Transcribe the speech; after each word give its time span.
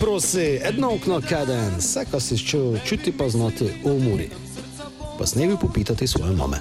Prosi, 0.00 0.60
edno 0.64 0.94
okno 0.94 1.20
kaden, 1.28 1.76
vse, 1.78 2.04
kar 2.10 2.20
si 2.20 2.38
čutil, 2.38 2.78
čuti 2.84 3.12
pa 3.18 3.28
znati 3.28 3.64
v 3.64 3.90
umori. 3.90 4.30
Pa 5.18 5.26
snevi 5.26 5.56
popitati 5.60 6.06
svoje 6.06 6.32
mame. 6.32 6.56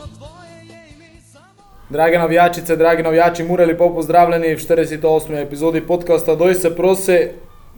Drage 1.90 2.18
navijačice, 2.18 2.76
dragi 2.76 3.04
navijači, 3.04 3.44
mure 3.44 3.66
lepo 3.66 3.94
pozdravljeni 3.94 4.56
v 4.56 4.60
48. 4.60 5.42
epizodi 5.42 5.82
podcasta 5.82 6.36
Doj 6.36 6.56
se 6.56 6.76
prosi, 6.76 7.20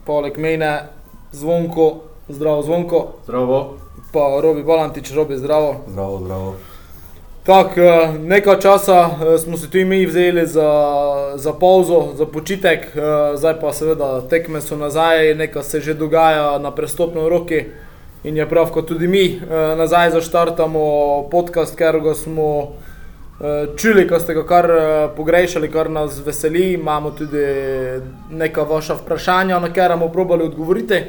poleg 0.05 0.37
mene 0.37 0.89
zvonko, 1.31 1.95
zdravo 2.29 2.61
zvonko, 2.61 3.07
Zdravo, 3.23 3.77
pa 4.13 4.39
Robi 4.41 4.63
Balantič, 4.63 5.11
Robi 5.11 5.37
zdravo. 5.37 5.75
zdravo, 5.87 6.19
zdravo. 6.19 6.55
Tako, 7.47 7.81
eh, 7.81 8.09
nekaj 8.19 8.59
časa 8.59 9.09
eh, 9.09 9.37
smo 9.37 9.57
si 9.57 9.71
tu 9.71 9.77
mi 9.77 10.05
vzeli 10.05 10.45
za, 10.47 10.71
za 11.35 11.53
pauzo, 11.53 12.07
za 12.15 12.25
počitek, 12.25 12.79
eh, 12.79 13.37
zdaj 13.37 13.53
pa 13.61 13.71
seveda 13.73 14.21
tekme 14.29 14.61
so 14.61 14.75
nazaj, 14.75 15.35
nekaj 15.35 15.63
se 15.63 15.79
že 15.79 15.93
dogaja 15.93 16.59
na 16.59 16.71
prestopni 16.71 17.29
roki 17.29 17.63
in 18.23 18.37
je 18.37 18.49
prav, 18.49 18.67
kot 18.71 18.87
tudi 18.87 19.07
mi 19.07 19.39
nazaj 19.77 20.11
zaštartamo 20.11 20.81
podcast, 21.31 21.75
ker 21.77 21.99
ga 21.99 22.15
smo 22.15 22.73
čuli, 23.77 24.07
ko 24.07 24.19
ste 24.19 24.33
ga 24.33 24.43
kar 24.43 24.67
pogrešali, 25.15 25.71
kar 25.71 25.89
nas 25.89 26.19
veseli. 26.25 26.73
Imamo 26.73 27.11
tudi 27.11 27.45
neka 28.31 28.63
vaša 28.63 28.93
vprašanja, 28.93 29.59
na 29.59 29.67
katera 29.67 29.95
bomo 29.95 30.11
probali 30.11 30.43
odgovoriti. 30.43 31.03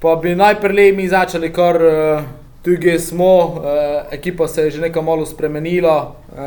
Pa 0.00 0.16
bi 0.16 0.34
najprej 0.34 0.92
mi 0.92 1.08
začeli 1.08 1.52
kar. 1.52 1.78
Tukaj 2.62 2.98
smo, 2.98 3.62
eh, 3.64 4.04
ekipa 4.10 4.48
se 4.48 4.62
je 4.62 4.70
že 4.70 4.80
nekaj 4.80 5.02
malo 5.02 5.26
spremenila, 5.26 6.14
eh, 6.30 6.38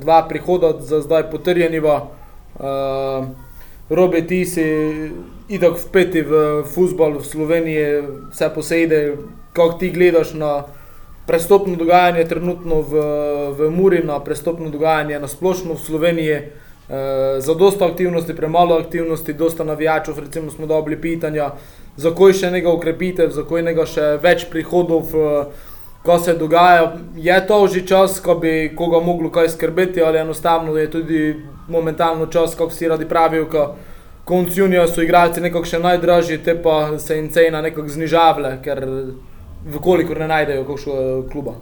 dva 0.00 0.26
prihoda 0.28 0.72
za 0.80 1.00
zdaj 1.00 1.30
potrjeniva. 1.30 2.06
Eh, 2.60 3.26
Robi, 3.90 4.26
ti 4.26 4.44
si 4.44 4.62
itak 5.48 5.78
vpeti 5.78 6.22
v 6.22 6.62
futbol 6.74 7.18
v 7.18 7.24
Sloveniji, 7.24 8.02
vse 8.30 8.50
posede, 8.54 9.16
kako 9.52 9.78
ti 9.78 9.90
gledaš 9.90 10.34
na 10.34 10.64
prestopno 11.26 11.76
dogajanje 11.76 12.24
trenutno 12.24 12.80
v, 12.82 12.92
v 13.58 13.70
Muri, 13.70 14.02
na 14.04 14.20
prestopno 14.20 14.70
dogajanje 14.70 15.18
na 15.20 15.28
splošno 15.28 15.74
v 15.74 15.80
Sloveniji. 15.80 16.38
Eh, 16.88 17.40
za 17.40 17.54
dosta 17.54 17.86
aktivnosti, 17.86 18.36
premalo 18.36 18.78
aktivnosti, 18.78 19.32
dosta 19.32 19.64
navijačev, 19.64 20.18
recimo 20.18 20.50
smo 20.50 20.66
dobili 20.66 21.00
pitanja, 21.00 21.50
zakaj 21.96 22.32
še 22.32 22.50
nekaj 22.50 22.72
ukrepitev, 22.72 23.32
zakaj 23.32 23.62
nekaj 23.62 23.86
še 23.86 24.06
več 24.22 24.46
prihodov, 24.50 25.14
eh, 25.14 25.72
ko 26.06 26.18
se 26.18 26.34
dogaja. 26.34 26.96
Je 27.16 27.46
to 27.46 27.66
že 27.66 27.86
čas, 27.86 28.20
ko 28.20 28.34
bi 28.34 28.72
koga 28.76 29.00
moglo 29.00 29.30
kaj 29.30 29.48
skrbeti, 29.48 30.02
ali 30.02 30.18
enostavno 30.18 30.76
je 30.76 30.90
tudi 30.90 31.36
momentalno 31.68 32.26
čas, 32.26 32.54
kako 32.54 32.70
si 32.70 32.88
radi 32.88 33.08
pravijo, 33.08 33.46
ko 33.50 33.74
konc 34.24 34.56
junija 34.56 34.88
so 34.88 35.02
igralci 35.02 35.40
nekako 35.40 35.64
še 35.64 35.78
najdražji, 35.78 36.42
te 36.44 36.54
pa 36.62 36.98
se 36.98 37.16
jim 37.16 37.30
cena 37.30 37.62
nekako 37.62 37.88
znižavle, 37.88 38.58
ker 38.62 38.86
vkolikor 39.74 40.18
ne 40.18 40.28
najdejo 40.28 40.64
kakšnega 40.66 41.30
kluba. 41.32 41.54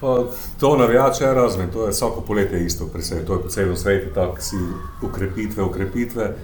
Pa 0.00 0.18
to 0.60 0.76
navijače 0.76 1.24
je 1.24 1.34
razumem, 1.34 1.70
to 1.72 1.86
je 1.86 1.90
vsako 1.90 2.20
poletje 2.20 2.60
isto, 2.66 2.86
presej, 2.92 3.24
to 3.26 3.34
je 3.34 3.42
po 3.42 3.48
celem 3.48 3.76
svetu, 3.76 4.14
tako 4.14 4.40
si 4.40 4.56
ukrepitve, 5.02 5.62
ukrepitve. 5.62 6.34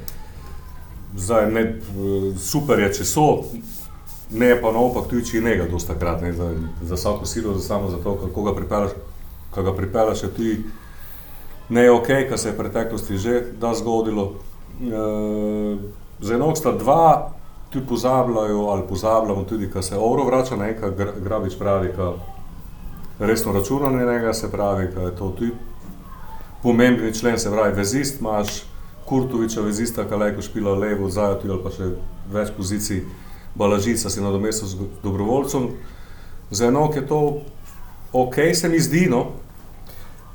Zdaj, 1.16 1.50
ne, 1.52 1.64
super 2.40 2.80
je, 2.80 2.92
če 2.98 3.04
so, 3.04 3.26
ne 4.32 4.54
pa 4.60 4.72
naopak 4.72 5.10
če 5.12 5.36
je 5.36 5.42
nekaj 5.44 5.68
dosta 5.68 5.96
krat, 5.98 6.22
ne, 6.24 6.32
za, 6.32 6.48
za 6.82 6.96
vsako 6.96 7.26
silo, 7.26 7.54
za 7.58 7.66
samo 7.66 7.90
za 7.90 8.00
to, 8.00 8.16
kako 8.22 8.42
ga 8.42 8.54
pripelaš, 8.56 8.94
kako 9.50 9.66
ga 9.70 9.76
pripelaš, 9.76 10.22
je 10.22 10.30
tudi 10.32 10.56
ne 11.68 11.90
ok, 11.90 12.08
kar 12.28 12.38
se 12.38 12.48
je 12.48 12.52
v 12.52 12.58
preteklosti 12.58 13.18
že 13.18 13.40
da 13.60 13.74
zgodilo. 13.74 14.32
E, 14.80 15.04
za 16.20 16.34
enok 16.34 16.56
sta 16.58 16.72
dva, 16.72 17.32
tudi 17.70 17.86
pozabljajo 17.86 18.66
ali 18.72 18.88
pozabljamo 18.88 19.44
tudi, 19.44 19.70
kar 19.70 19.84
se 19.84 19.96
ovro 19.96 20.24
vrača, 20.24 20.56
nekaj 20.56 20.90
Grabič 21.20 21.58
pravi, 21.58 21.92
kar 21.96 22.12
resno 23.18 23.52
računanje 23.52 24.06
njega, 24.06 24.32
se 24.32 24.50
pravi, 24.50 24.88
da 24.94 25.02
je 25.02 25.16
to 25.16 25.30
tudi 25.30 25.52
pomembni 26.62 27.14
člen, 27.14 27.38
se 27.38 27.50
pravi, 27.50 27.74
vezist, 27.74 28.20
imaš 28.20 28.71
Kurtoviča, 29.12 29.60
vezista, 29.60 30.06
ki 30.08 30.16
lahko 30.16 30.42
špila 30.42 30.72
levo, 30.72 31.10
zajati 31.12 31.50
ali 31.50 31.60
pa 31.60 31.70
še 31.74 31.90
več 32.32 32.52
pozicij, 32.56 33.02
balažica 33.54 34.08
si 34.08 34.24
nadomestil 34.24 34.70
z 34.70 34.86
dobrovoljcem. 35.02 35.68
Za 36.50 36.70
enok 36.72 36.96
je 36.96 37.02
to 37.08 37.20
ok, 38.12 38.40
se 38.56 38.68
mi 38.72 38.80
zdi, 38.80 39.06
no. 39.12 39.26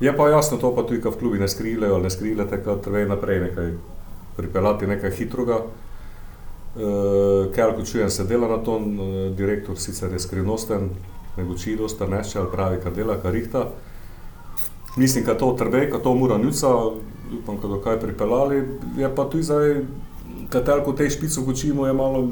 Je 0.00 0.16
pa 0.16 0.28
jasno, 0.30 0.60
to 0.62 0.70
pa 0.74 0.86
tudi, 0.86 1.02
ko 1.02 1.10
v 1.10 1.18
klubi 1.18 1.42
ne 1.42 1.48
skrilejo 1.50 1.98
ne 1.98 2.10
skrilete, 2.10 2.62
kar 2.62 2.78
treba 2.82 3.16
naprej 3.16 3.40
nekaj 3.48 3.72
pripeljati, 4.38 4.86
nekaj 4.86 5.14
hitroga. 5.18 5.58
Uh, 6.78 7.50
Ker 7.50 7.74
ko 7.74 7.82
čujem, 7.82 8.10
se 8.10 8.24
dela 8.24 8.46
na 8.46 8.62
tom, 8.62 8.92
uh, 8.94 9.06
direktor 9.34 9.74
sicer 9.74 10.12
je 10.14 10.22
skrivnosten, 10.22 10.90
nego 11.34 11.58
či 11.58 11.74
dosta 11.74 12.06
nešče 12.06 12.38
ali 12.38 12.52
pravi, 12.52 12.78
kar 12.82 12.94
dela, 12.94 13.18
kar 13.18 13.34
rihta. 13.34 13.66
Mislim, 14.96 15.24
da 15.26 15.34
to 15.38 15.52
trbe, 15.58 15.86
da 15.90 15.98
to 15.98 16.14
mora 16.14 16.38
njuca, 16.38 16.70
upam, 17.42 17.58
da 17.62 17.80
kaj 17.84 18.00
pripeljali. 18.00 18.62
Je 18.96 19.14
pa 19.16 19.24
tudi 19.24 19.42
zdaj, 19.42 19.82
kater 20.48 20.84
ko 20.84 20.92
tej 20.92 21.10
špico 21.10 21.44
učimo, 21.46 21.86
je 21.86 21.92
malo 21.92 22.28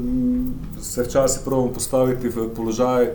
se 0.81 1.03
včasih 1.03 1.41
pravimo 1.45 1.73
postaviti 1.73 2.29
v 2.29 2.49
položaj 2.55 3.11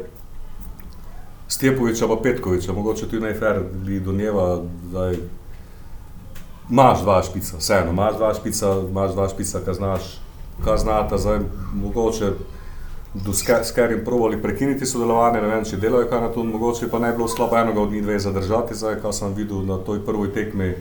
Stepoviča 1.48 2.08
pa 2.08 2.16
Petkoviča, 2.22 2.72
mogoče 2.72 3.06
tudi 3.06 3.22
najfer 3.22 3.60
bi 3.84 4.00
do 4.00 4.12
njeva, 4.12 4.62
zdaj 4.88 5.16
imaš 6.70 7.02
dva 7.02 7.22
špica, 7.22 7.56
vseeno, 7.58 7.90
imaš 7.90 8.16
dva 8.16 8.34
špica, 8.34 8.76
imaš 8.88 9.12
dva 9.12 9.28
špica, 9.28 9.60
kar 9.64 9.74
znaš, 9.74 10.20
kar 10.64 10.78
znata, 10.78 11.18
zdaj 11.18 11.38
mogoče 11.74 12.32
s 13.62 13.72
katerim 13.72 14.04
provali 14.04 14.42
prekiniti 14.42 14.86
sodelovanje, 14.86 15.42
ne 15.42 15.48
vem, 15.48 15.64
če 15.64 15.76
delajo 15.76 16.08
kaj 16.08 16.20
na 16.20 16.28
to, 16.32 16.44
mogoče 16.44 16.88
pa 16.88 16.98
ne 16.98 17.12
bilo 17.12 17.28
slabo 17.28 17.58
enega 17.58 17.80
od 17.80 17.92
njih 17.92 18.02
dve 18.02 18.18
zadržati, 18.18 18.74
zdaj, 18.74 19.00
kar 19.02 19.12
sem 19.12 19.34
videl 19.34 19.66
na 19.66 19.76
toj 19.76 20.00
prvoj 20.06 20.32
tekmi 20.32 20.74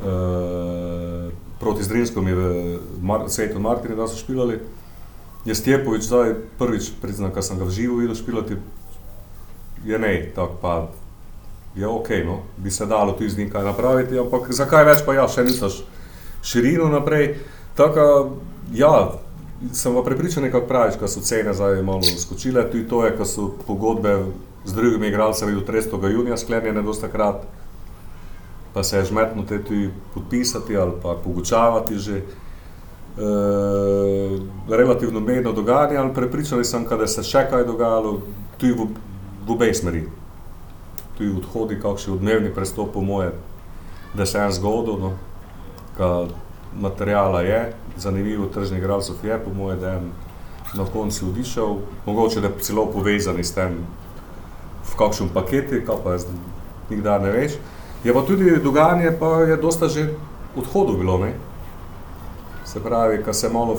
uh, 0.00 1.32
proti 1.60 1.84
Zdrinskom 1.84 2.28
je 2.28 2.34
v 2.34 2.78
Mar 3.02 3.28
Svetu 3.28 3.60
Martini, 3.60 3.96
da 3.96 4.08
so 4.08 4.16
špilali. 4.16 4.60
Je 5.44 5.54
Stjepovič 5.54 6.04
zdaj 6.04 6.34
prvič 6.58 6.90
priznam, 7.00 7.32
kar 7.32 7.42
sem 7.42 7.58
ga 7.58 7.64
v 7.64 7.72
živo 7.72 8.00
videl 8.00 8.14
špilati, 8.14 8.56
je 9.84 9.98
ne, 9.98 10.32
tako 10.36 10.56
pa 10.60 10.74
je 11.76 11.86
ok, 11.88 12.08
no, 12.26 12.42
bi 12.56 12.70
se 12.70 12.86
dalo 12.86 13.12
tudi 13.12 13.30
z 13.30 13.38
njim 13.38 13.50
kaj 13.50 13.64
napraviti, 13.64 14.18
ampak 14.18 14.52
zakaj 14.52 14.84
več 14.84 15.04
pa 15.06 15.14
ja, 15.14 15.28
še 15.28 15.44
nisaš 15.46 15.80
širino 16.42 16.88
naprej, 16.92 17.38
tako 17.76 18.36
ja, 18.74 19.20
sem 19.72 19.94
pa 19.94 20.02
prepričan, 20.02 20.50
kako 20.50 20.66
praviš, 20.66 20.98
da 21.00 21.08
so 21.08 21.20
cene 21.20 21.54
zdaj 21.54 21.82
malo 21.82 22.02
skočile. 22.02 22.64
Tudi 22.70 22.88
to 22.88 23.04
je, 23.04 23.16
ko 23.16 23.24
so 23.24 23.48
pogodbe 23.66 24.16
z 24.64 24.74
drugimi 24.74 25.08
igralci 25.08 25.46
do 25.46 25.60
300. 25.60 26.12
junija 26.12 26.36
sklenjene, 26.36 26.82
dosta 26.82 27.08
krat, 27.08 27.44
pa 28.74 28.82
se 28.82 28.96
je 28.96 29.04
žmetno 29.04 29.42
te 29.48 29.62
tudi 29.64 29.90
podpisati 30.14 30.76
ali 30.76 30.92
pa 31.02 31.16
pogučavati 31.24 31.98
že. 31.98 32.22
E, 33.18 33.22
relativno 34.68 35.20
medno 35.20 35.52
dogajanje, 35.52 35.96
ali 35.96 36.14
prepričan 36.14 36.64
sem, 36.64 36.86
da 36.86 37.06
se 37.06 37.22
še 37.22 37.42
kaj 37.50 37.64
dogajalo, 37.66 38.20
tudi 38.58 38.72
v, 38.72 38.86
v 39.46 39.52
obeh 39.52 39.74
smeri. 39.76 40.04
Tudi 41.18 41.32
odhodi, 41.36 41.80
kakšni 41.82 42.14
odmevni 42.14 42.52
prestop, 42.54 42.92
po 42.94 43.02
moje, 43.02 43.32
da 44.14 44.26
se 44.26 44.38
je 44.38 44.44
en 44.44 44.52
zgodil. 44.52 44.96
No, 45.02 45.12
materijala 46.80 47.40
je, 47.40 47.74
zanimivo 47.96 48.46
tržni 48.46 48.78
igralcev 48.78 49.16
je, 49.22 49.38
po 49.44 49.54
mojem, 49.54 49.80
da 49.80 49.88
je 49.88 50.00
na 50.74 50.84
koncu 50.92 51.28
odišel, 51.28 51.76
mogoče 52.06 52.40
da 52.40 52.46
je 52.46 52.58
celo 52.60 52.86
povezan 52.86 53.38
s 53.44 53.52
tem 53.52 53.74
v 54.86 54.96
kakšnem 54.96 55.28
paketu, 55.34 55.82
kaj 55.86 55.96
pa 56.04 56.14
jaz 56.14 56.26
nikdar 56.90 57.22
ne 57.22 57.30
veš. 57.34 57.58
Je 58.04 58.14
pa 58.14 58.22
tudi 58.22 58.56
dogajanje, 58.64 59.12
pa 59.20 59.26
je 59.44 59.56
dosta 59.56 59.88
že 59.88 60.14
odhodov 60.56 60.96
bilo, 60.96 61.18
ne? 61.18 61.34
Se 62.64 62.80
pravi, 62.80 63.22
ko 63.24 63.32
se 63.32 63.48
malo 63.48 63.76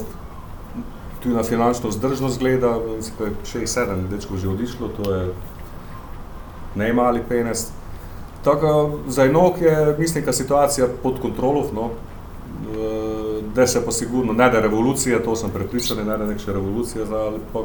tudi 1.24 1.36
na 1.36 1.44
finančno 1.44 1.90
vzdržnost 1.90 2.40
gleda, 2.40 2.78
mislim, 2.96 3.16
da 3.20 3.26
je 3.26 3.66
6-7 3.66 4.08
dečkov 4.10 4.38
že 4.38 4.50
odišlo, 4.50 4.88
to 4.88 5.14
je 5.14 5.34
najmali 6.76 7.22
penes. 7.30 7.68
Tako 8.44 9.00
za 9.08 9.26
enok 9.26 9.62
je, 9.62 9.96
mislim, 10.00 10.26
da 10.26 10.34
situacija 10.34 10.88
pod 11.04 11.22
kontrolo, 11.22 11.66
no, 11.74 11.90
da 13.56 13.68
se 13.68 13.86
pa 13.86 13.92
sigurno, 13.92 14.34
ne 14.34 14.50
da 14.50 14.60
revolucija, 14.60 15.24
to 15.24 15.36
sem 15.36 15.50
prepričan, 15.50 15.98
ne 15.98 16.04
da 16.04 16.24
je 16.24 16.30
neka 16.30 16.52
revolucija, 16.54 17.06
ali 17.12 17.40
pa 17.54 17.60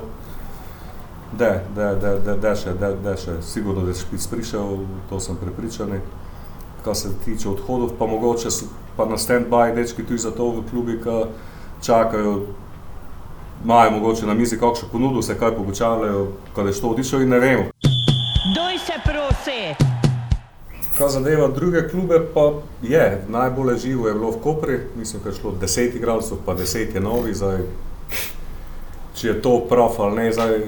da, 1.38 1.60
da, 1.74 1.94
da, 1.94 2.18
da, 2.18 2.34
da 2.34 2.54
še, 2.56 2.72
da, 2.80 2.92
da 2.92 3.16
še, 3.16 3.40
sigurno, 3.42 3.84
da 3.84 3.90
je 3.90 4.00
špic 4.00 4.26
prišel, 4.26 4.78
to 5.10 5.20
sem 5.20 5.36
prepričan. 5.36 6.00
Kar 6.86 6.94
se 6.94 7.08
tiče 7.24 7.48
odhodov, 7.48 7.90
pa 7.98 8.06
mogoče 8.06 8.50
so 8.50 8.66
pa 8.96 9.04
na 9.04 9.18
stand-by 9.18 9.74
dečki 9.74 10.04
tudi 10.06 10.18
za 10.18 10.30
to 10.30 10.50
v 10.50 10.62
klubi, 10.70 11.00
ki 11.02 11.24
čakajo, 11.82 12.46
imajo 13.64 13.90
mogoče 13.90 14.26
na 14.26 14.34
mizi 14.34 14.58
kakšno 14.58 14.88
ponudbo, 14.92 15.22
se 15.22 15.38
kaj 15.38 15.56
pogučavljajo, 15.56 16.28
kad 16.54 16.66
je 16.66 16.72
što 16.72 16.88
odišel 16.88 17.22
in 17.22 17.28
ne 17.28 17.38
vemo. 17.38 17.64
Doj 18.54 18.78
se 18.78 18.92
prosi! 19.04 19.74
Kar 20.98 21.08
zadeva 21.08 21.48
druge 21.48 21.88
klube, 21.88 22.20
pa 22.34 22.52
je 22.82 23.24
najbolj 23.28 23.78
živo 23.78 24.08
je 24.08 24.14
bilo 24.14 24.30
v 24.30 24.38
Kopri, 24.42 24.80
mislim, 24.96 25.22
da 25.22 25.28
je 25.28 25.36
šlo 25.36 25.54
10 25.60 25.96
igralcev, 25.96 26.38
pa 26.46 26.54
10 26.54 26.94
je 26.94 27.00
novi. 27.00 27.34
Zdaj, 27.34 27.58
če 29.14 29.28
je 29.28 29.42
to 29.42 29.58
prof 29.68 29.98
ali 29.98 30.16
ne, 30.16 30.32
zdaj, 30.32 30.58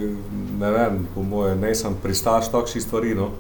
ne 0.59 0.71
vem, 0.71 1.07
po 1.15 1.23
mojem, 1.23 1.61
ne 1.61 1.75
sem 1.75 1.95
pristaš 2.03 2.51
takšnih 2.51 2.85
stvari. 2.85 3.15
No. 3.15 3.31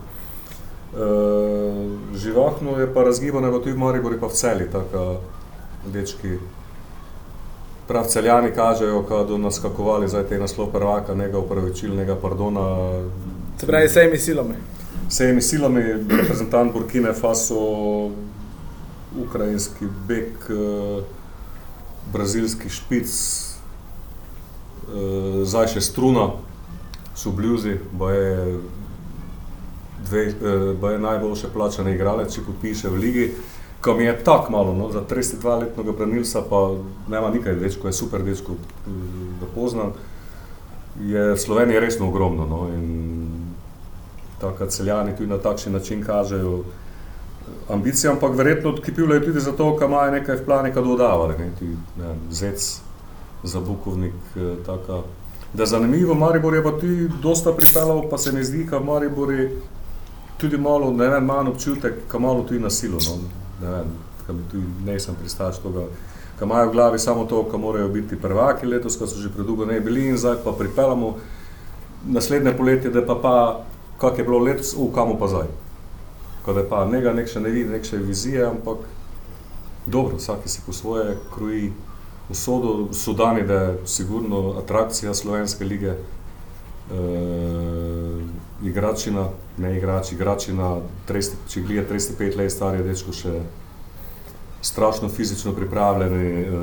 Uh, 0.88 2.16
živahno 2.16 2.78
je 2.80 2.94
pa 2.94 3.04
razgibano, 3.04 3.58
tudi 3.58 3.72
v 3.72 3.78
Mariboru, 3.78 4.16
pa 4.20 4.26
v 4.26 4.32
celi, 4.32 4.70
tako 4.72 5.20
dečki. 5.92 6.38
Prav 7.88 8.04
celjani 8.04 8.50
kažejo, 8.54 9.04
da 9.08 9.26
so 9.26 9.38
naskakovali 9.38 10.08
za 10.08 10.22
te 10.22 10.38
naslov 10.38 10.72
prvaka, 10.72 11.14
nekega 11.14 11.38
upravičilnega 11.38 12.16
pardona. 12.16 12.90
Se 13.60 13.66
pravi, 13.66 13.86
vsemi 13.86 14.18
silami. 14.18 14.54
Vsemi 15.08 15.42
silami, 15.42 15.82
reprezentant 16.08 16.72
Burkine 16.72 17.12
Faso, 17.12 18.10
ukrajinski 19.16 19.84
bek, 20.08 20.50
eh, 20.50 21.02
brazilski 22.12 22.68
špic, 22.68 23.08
eh, 23.08 23.12
zdaj 25.44 25.66
še 25.66 25.80
struna, 25.80 26.30
so 27.16 27.30
bluzi, 27.30 27.78
bo 27.92 28.10
je, 28.10 28.58
dve, 30.06 30.34
bo 30.80 30.90
je 30.90 30.98
najboljše 30.98 31.48
plačane 31.54 31.94
igralec, 31.94 32.34
če 32.34 32.44
podpiše 32.46 32.88
v 32.88 32.98
ligi. 32.98 33.30
Ko 33.80 33.94
mi 33.94 34.04
je 34.04 34.16
tako 34.24 34.52
malo, 34.52 34.74
no, 34.74 34.90
za 34.90 35.04
32-letnega 35.06 35.92
branilca, 35.96 36.42
pa 36.50 36.62
nema 37.08 37.30
nekaj 37.30 37.54
več, 37.54 37.76
ko 37.78 37.86
je 37.86 37.94
super 37.94 38.24
dečko, 38.26 38.56
da 39.40 39.46
poznam, 39.54 39.92
je 41.00 41.36
Slovenija 41.38 41.80
resno 41.80 42.08
ogromno. 42.08 42.46
No, 42.46 42.64
Tako 44.38 44.64
da 44.64 44.70
celjani 44.70 45.16
tudi 45.16 45.30
na 45.30 45.38
takšen 45.38 45.72
način 45.72 46.02
kažejo 46.04 46.60
ambicije, 47.68 48.10
ampak 48.10 48.36
verjetno 48.36 48.70
odkipivljajo 48.70 49.20
tudi 49.20 49.40
zato, 49.40 49.76
ker 49.78 49.88
imajo 49.88 50.10
nekaj 50.10 50.36
v 50.36 50.44
plani, 50.44 50.72
kaj 50.72 50.82
dodavali, 50.82 51.38
ne, 51.38 51.48
ti, 51.58 51.70
ne, 51.98 52.14
zec 52.30 52.80
za 53.42 53.60
bukovnik. 53.60 54.14
Taka. 54.66 55.02
Da 55.54 55.66
zanimivo, 55.66 56.14
Maribor 56.14 56.54
je 56.54 56.62
pa 56.62 56.70
tudi 56.70 57.08
dosta 57.22 57.52
pripeljal, 57.52 58.02
pa 58.10 58.18
se 58.18 58.32
mi 58.32 58.44
zdi, 58.44 58.64
da 58.70 58.80
Maribor 58.80 59.32
tudi 60.38 60.58
malo, 60.58 60.92
ne 60.92 61.08
vem, 61.08 61.24
manj 61.24 61.48
občutek, 61.48 62.04
ka 62.08 62.18
malo 62.18 62.42
tudi 62.42 62.60
nasilo. 62.60 62.98
No 63.06 63.18
ne 63.62 63.70
vem, 63.70 63.86
kam 64.26 64.44
tudi 64.50 64.66
ne 64.86 65.00
sem 65.00 65.16
pristaš 65.18 65.58
tega, 65.62 65.86
ki 66.38 66.46
imajo 66.46 66.68
v 66.68 66.72
glavi 66.72 66.98
samo 66.98 67.24
to, 67.26 67.42
da 67.52 67.58
morajo 67.58 67.88
biti 67.88 68.16
prvaki 68.16 68.66
letos, 68.66 68.96
ko 68.96 69.06
so 69.06 69.18
že 69.18 69.32
predolgo 69.34 69.66
ne 69.66 69.80
bili 69.80 70.08
in 70.08 70.16
zdaj 70.16 70.36
pa 70.44 70.52
pripeljamo 70.52 71.16
naslednje 72.06 72.52
poletje, 72.56 72.90
da 72.90 73.02
pa 73.06 73.14
pa, 73.22 73.64
kak 73.98 74.18
je 74.18 74.24
bilo 74.24 74.38
letos, 74.38 74.74
v 74.78 74.92
kamu 74.94 75.18
pa 75.18 75.28
zdaj. 75.28 75.50
Ko 76.44 76.52
da 76.52 76.62
pa 76.62 76.86
njega 76.86 77.12
nek 77.12 77.28
še 77.28 77.40
ne 77.40 77.50
vidi, 77.50 77.70
nek 77.70 77.84
še 77.84 77.98
vizije, 77.98 78.46
ampak 78.46 78.86
dobro, 79.86 80.16
vsaki 80.16 80.48
si 80.48 80.62
po 80.66 80.72
svoje 80.72 81.16
kroji 81.34 81.72
usodo, 82.30 82.92
Sudani, 82.92 83.42
da 83.42 83.54
je 83.54 83.78
sigurno 83.86 84.54
atrakcija 84.60 85.14
slovenske 85.14 85.64
lige, 85.64 85.96
e, 86.92 86.98
igračina, 88.62 89.28
ne 89.58 89.76
igrač, 89.76 90.12
igračina, 90.12 90.76
30, 91.08 91.44
če 91.48 91.62
gleda 91.66 91.86
35 91.94 92.36
let 92.36 92.52
star 92.52 92.74
je 92.74 92.82
dečko 92.86 93.14
še 93.14 93.38
strašno 94.62 95.08
fizično 95.08 95.52
pripravljeni, 95.54 96.42
uh, 96.42 96.58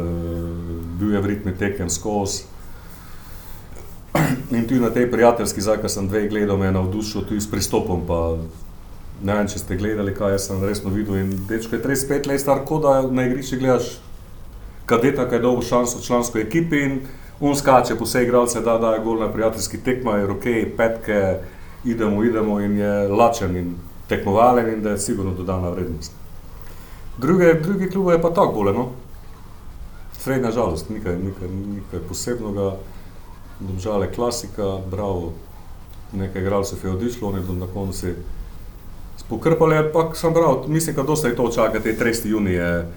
bil 1.00 1.16
je 1.16 1.22
v 1.22 1.32
ritmi 1.32 1.56
tekem 1.56 1.90
skozi. 1.90 2.44
In 4.52 4.68
tudi 4.68 4.80
na 4.80 4.90
tej 4.90 5.10
prijateljski 5.12 5.62
zdaj, 5.62 5.82
ko 5.84 5.90
sem 5.90 6.08
dve 6.08 6.28
gledal, 6.28 6.58
me 6.58 6.70
je 6.70 6.76
navdušil 6.76 7.26
tudi 7.28 7.42
s 7.42 7.52
pristopom. 7.52 8.04
Pa, 8.08 8.38
ne 9.24 9.36
vem, 9.36 9.48
če 9.48 9.60
ste 9.60 9.78
gledali, 9.80 10.14
kaj 10.16 10.40
sem 10.40 10.64
resno 10.64 10.92
videl. 10.92 11.20
In 11.24 11.32
dečko 11.50 11.76
je 11.76 11.84
35 11.84 12.28
let 12.28 12.44
star, 12.44 12.64
kot 12.68 12.84
da 12.84 13.00
na 13.08 13.28
igrišču 13.28 13.60
gledaš 13.60 13.96
kadeta, 14.86 15.28
ki 15.30 15.40
je 15.40 15.44
dobil 15.48 15.66
šanso 15.66 16.00
v 16.00 16.06
člansko 16.06 16.40
ekipi 16.40 16.84
in 16.84 17.00
on 17.40 17.56
skače 17.56 17.98
po 18.00 18.06
vse 18.06 18.24
igralce, 18.24 18.62
da 18.62 18.78
da 18.78 18.94
je 18.94 19.04
gol 19.04 19.20
na 19.20 19.32
prijateljski 19.32 19.82
tekma, 19.84 20.20
roke, 20.26 20.56
petke, 20.78 21.20
idemo, 21.86 22.24
idemo 22.24 22.60
in 22.62 22.78
je 22.78 23.08
lačen 23.08 23.58
in 23.58 23.76
tekmovalen 24.08 24.74
in 24.74 24.82
da 24.82 24.90
je 24.90 25.00
sigurno 25.00 25.34
dodana 25.34 25.70
vrednost. 25.70 26.12
Druge, 27.18 27.54
drugi 27.54 27.90
klub 27.90 28.12
je 28.12 28.22
pa 28.22 28.30
tako 28.30 28.54
bolje, 28.54 28.74
no. 28.74 28.90
Srednja 30.20 30.52
žalost, 30.52 30.90
nekaj, 30.90 31.16
nekaj, 31.16 31.48
nekaj 31.50 32.00
posebnega, 32.08 32.76
domžale 33.60 34.14
klasika, 34.14 34.78
bravo, 34.92 35.34
nekaj 36.14 36.42
igralcev 36.42 36.80
je 36.84 36.92
odišlo, 36.92 37.30
oni 37.30 37.60
na 37.60 37.68
koncu 37.74 38.08
spokrpali, 39.18 39.78
ampak 39.78 40.16
sem 40.18 40.34
bral, 40.34 40.64
mislim, 40.68 40.96
da 40.96 41.04
dosta 41.04 41.28
je 41.28 41.36
to 41.36 41.50
čaka, 41.52 41.80
te 41.80 41.96
30. 42.00 42.28
juni 42.28 42.52
je 42.52 42.92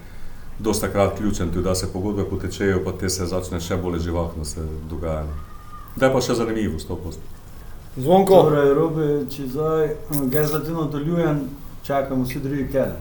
dosta 0.59 0.89
krat 0.89 1.17
ključen, 1.19 1.49
tudi 1.49 1.65
da 1.65 1.75
se 1.75 1.93
pogodbe 1.93 2.25
potečejo, 2.25 2.83
pa 2.85 2.93
te 2.93 3.09
se 3.09 3.27
začne 3.27 3.61
še 3.61 3.77
bolj 3.77 3.99
živahno 3.99 4.45
se 4.45 4.65
dogajati. 4.91 5.29
Da 5.97 6.07
je 6.07 6.13
pa 6.13 6.21
še 6.21 6.35
zanimivo, 6.35 6.79
100%. 6.79 7.38
Zvonko. 7.99 8.43
Torej, 8.47 8.75
robe, 8.75 9.07
če 9.31 9.47
zdaj 9.51 9.89
gezlatino 10.31 10.85
doljujem, 10.93 11.41
čakamo 11.83 12.25
vsi 12.25 12.41
drugi 12.41 12.69
kele. 12.73 12.97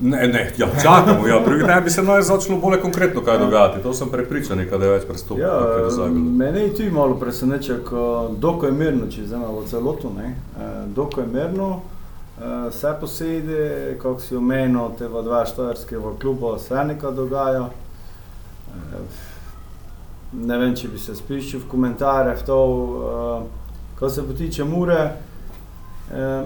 Ne, 0.00 0.28
ne, 0.28 0.52
ja, 0.58 0.66
čakamo, 0.82 1.26
ja, 1.28 1.42
drugi 1.44 1.64
dan 1.66 1.84
bi 1.84 1.90
se 1.90 2.02
naj 2.02 2.22
začelo 2.22 2.56
bolj 2.58 2.80
konkretno 2.80 3.20
kaj 3.20 3.38
dogajati, 3.38 3.82
to 3.82 3.92
sem 3.94 4.08
prepričan, 4.08 4.62
da 4.70 4.84
je 4.84 4.92
več 4.94 5.04
prestopno. 5.04 5.44
Ja, 5.44 6.06
mene 6.08 6.60
je 6.60 6.70
tudi 6.76 6.90
malo 6.90 7.18
preseneča, 7.20 7.76
doko 8.38 8.66
je 8.66 8.72
mirno, 8.72 9.10
če 9.12 9.26
zdaj 9.26 9.42
malo 9.44 9.64
celoto, 9.68 10.12
ne, 10.16 10.34
doko 10.96 11.20
je 11.20 11.26
mirno, 11.26 11.68
vse 12.70 12.94
posede, 13.00 13.66
kako 14.02 14.24
si 14.24 14.36
omenil, 14.36 14.96
te 14.98 15.08
dva 15.08 15.44
štajerske 15.46 15.98
v 16.00 16.14
klubu, 16.22 16.54
vse 16.56 16.86
nekaj 16.94 17.12
dogaja 17.12 17.68
ne 20.32 20.58
vem, 20.58 20.74
če 20.76 20.88
bi 20.88 20.98
se 20.98 21.14
spiščil 21.14 21.64
v 21.64 21.70
komentarje 21.70 22.36
v 22.38 22.46
to, 22.46 22.58
uh, 22.58 23.70
ko 23.98 24.08
se 24.08 24.22
potiče 24.26 24.64
mure, 24.64 25.00
uh, 26.10 26.44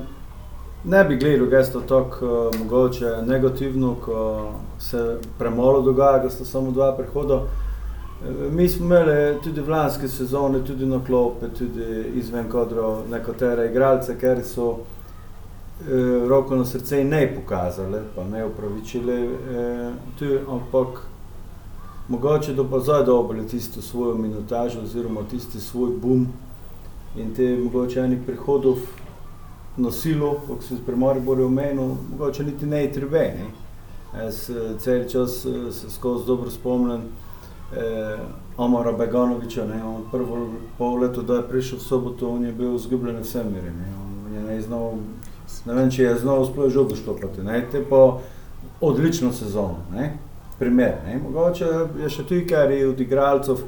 ne 0.85 1.05
bi 1.05 1.17
gledal 1.17 1.51
gesto 1.53 1.81
tako 1.89 2.27
uh, 2.27 2.57
mogoče 2.59 3.21
negativno, 3.27 3.95
ko 4.05 4.25
se 4.79 5.19
premalo 5.39 5.83
dogaja, 5.83 6.25
da 6.25 6.31
sta 6.31 6.45
samo 6.45 6.71
dva 6.71 6.93
prehoda. 6.97 7.45
Mi 8.51 8.69
smo 8.69 8.87
imeli 8.87 9.37
tudi 9.45 9.61
v 9.61 9.69
lanski 9.69 10.09
sezoni, 10.09 10.65
tudi 10.65 10.87
na 10.87 11.01
klope, 11.07 11.49
tudi 11.59 12.05
izven 12.15 12.49
kodro 12.49 13.03
nekatere 13.11 13.67
igralce, 13.69 14.17
ker 14.19 14.41
so 14.45 14.69
eh, 15.85 16.29
roko 16.29 16.57
na 16.57 16.65
srce 16.65 17.05
ne 17.05 17.27
pokazali, 17.35 18.01
pa 18.15 18.25
ne 18.25 18.47
upravičili, 18.47 19.19
eh, 20.21 20.39
ampak 20.49 21.03
mogoče 22.09 22.55
da 22.55 22.65
pa 22.65 22.81
zdaj 22.81 23.05
dobili 23.05 23.49
tisto 23.49 23.83
svojo 23.83 24.15
minutažo 24.15 24.81
oziroma 24.83 25.21
tisti 25.31 25.61
svoj 25.61 25.91
boom 26.03 26.27
in 27.17 27.35
te 27.35 27.59
mogoče 27.63 28.01
enih 28.01 28.19
prihodov 28.27 28.77
na 29.77 29.91
silo, 29.91 30.37
kot 30.47 30.63
se 30.63 30.75
pri 30.87 30.97
Mariboru 30.97 31.47
omenil, 31.47 31.95
mogoče 32.11 32.45
niti 32.45 32.67
ne 32.67 32.93
treba. 32.93 33.19
Ne? 33.19 33.47
Jaz 34.19 34.51
eh, 34.51 34.79
cel 34.79 35.09
čas 35.09 35.45
eh, 35.47 35.73
se 35.73 35.91
skozi 35.91 36.27
dobro 36.27 36.51
spomnim 36.51 37.01
eh, 37.77 38.19
Omara 38.57 38.93
Beganoviča, 38.93 39.65
ne? 39.65 39.85
on 39.85 40.03
prvo 40.11 40.49
pol 40.79 40.99
leto, 40.99 41.23
da 41.23 41.35
je 41.35 41.49
prišel 41.49 41.79
v 41.79 41.83
soboto, 41.83 42.31
on 42.31 42.45
je 42.45 42.53
bil 42.53 42.79
zgubljen 42.79 43.19
v 43.19 43.25
semiri, 43.25 43.71
ne? 43.71 43.95
on 44.05 44.35
je 44.35 44.43
ne 44.43 44.61
znal, 44.63 44.93
ne 45.67 45.75
vem, 45.75 45.91
če 45.91 46.03
je 46.03 46.19
znal 46.19 46.47
sploh 46.47 46.71
žogo 46.71 46.97
štopati, 46.97 47.43
ne? 47.43 47.65
te 47.73 47.83
pa 47.91 48.21
odlično 48.81 49.33
sezono, 49.33 49.83
ne? 49.95 50.13
Primer. 50.59 50.95
Ne? 51.07 51.19
Mogoče 51.23 51.71
je 52.03 52.11
še 52.11 52.25
tu, 52.29 52.41
ker 52.49 52.71
je 52.71 52.89
od 52.89 53.01
igralcev, 53.01 53.65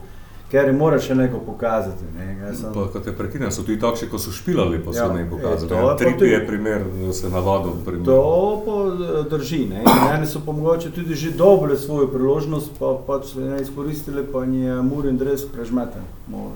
ker 0.50 0.70
mora 0.76 0.98
še 1.02 1.16
nekaj 1.18 1.40
pokazati. 1.46 2.06
Ne? 2.14 2.26
Sem... 2.54 2.70
Pa, 2.74 2.86
kot 2.92 3.06
je 3.06 3.14
prekinjeno, 3.16 3.50
so 3.54 3.64
tudi 3.66 3.80
takšni, 3.82 4.08
ko 4.12 4.20
so 4.22 4.34
špilali, 4.34 4.78
pa 4.84 4.94
so 4.94 5.02
ja, 5.02 5.08
nekaj 5.12 5.30
pokazali. 5.32 5.74
Ja, 5.74 5.96
Tripi 5.98 6.30
je 6.30 6.40
primer, 6.46 6.86
da 7.00 7.12
se 7.16 7.30
navadil. 7.32 7.74
Primer. 7.86 8.06
To 8.06 8.62
pa 8.66 8.76
eh, 8.92 9.18
drži. 9.32 9.64
Ne? 9.72 9.82
Eni 10.14 10.30
so 10.30 10.44
pa 10.46 10.54
mogoče 10.54 10.94
tudi 10.94 11.18
že 11.18 11.34
dobili 11.38 11.78
svojo 11.78 12.08
priložnost, 12.12 12.78
pa 12.78 12.94
pač 13.06 13.34
ne 13.40 13.60
izkoristili, 13.62 14.26
pa 14.32 14.46
ni 14.46 14.64
mur 14.86 15.10
in 15.10 15.18
dres 15.18 15.44
prežmeten, 15.50 16.06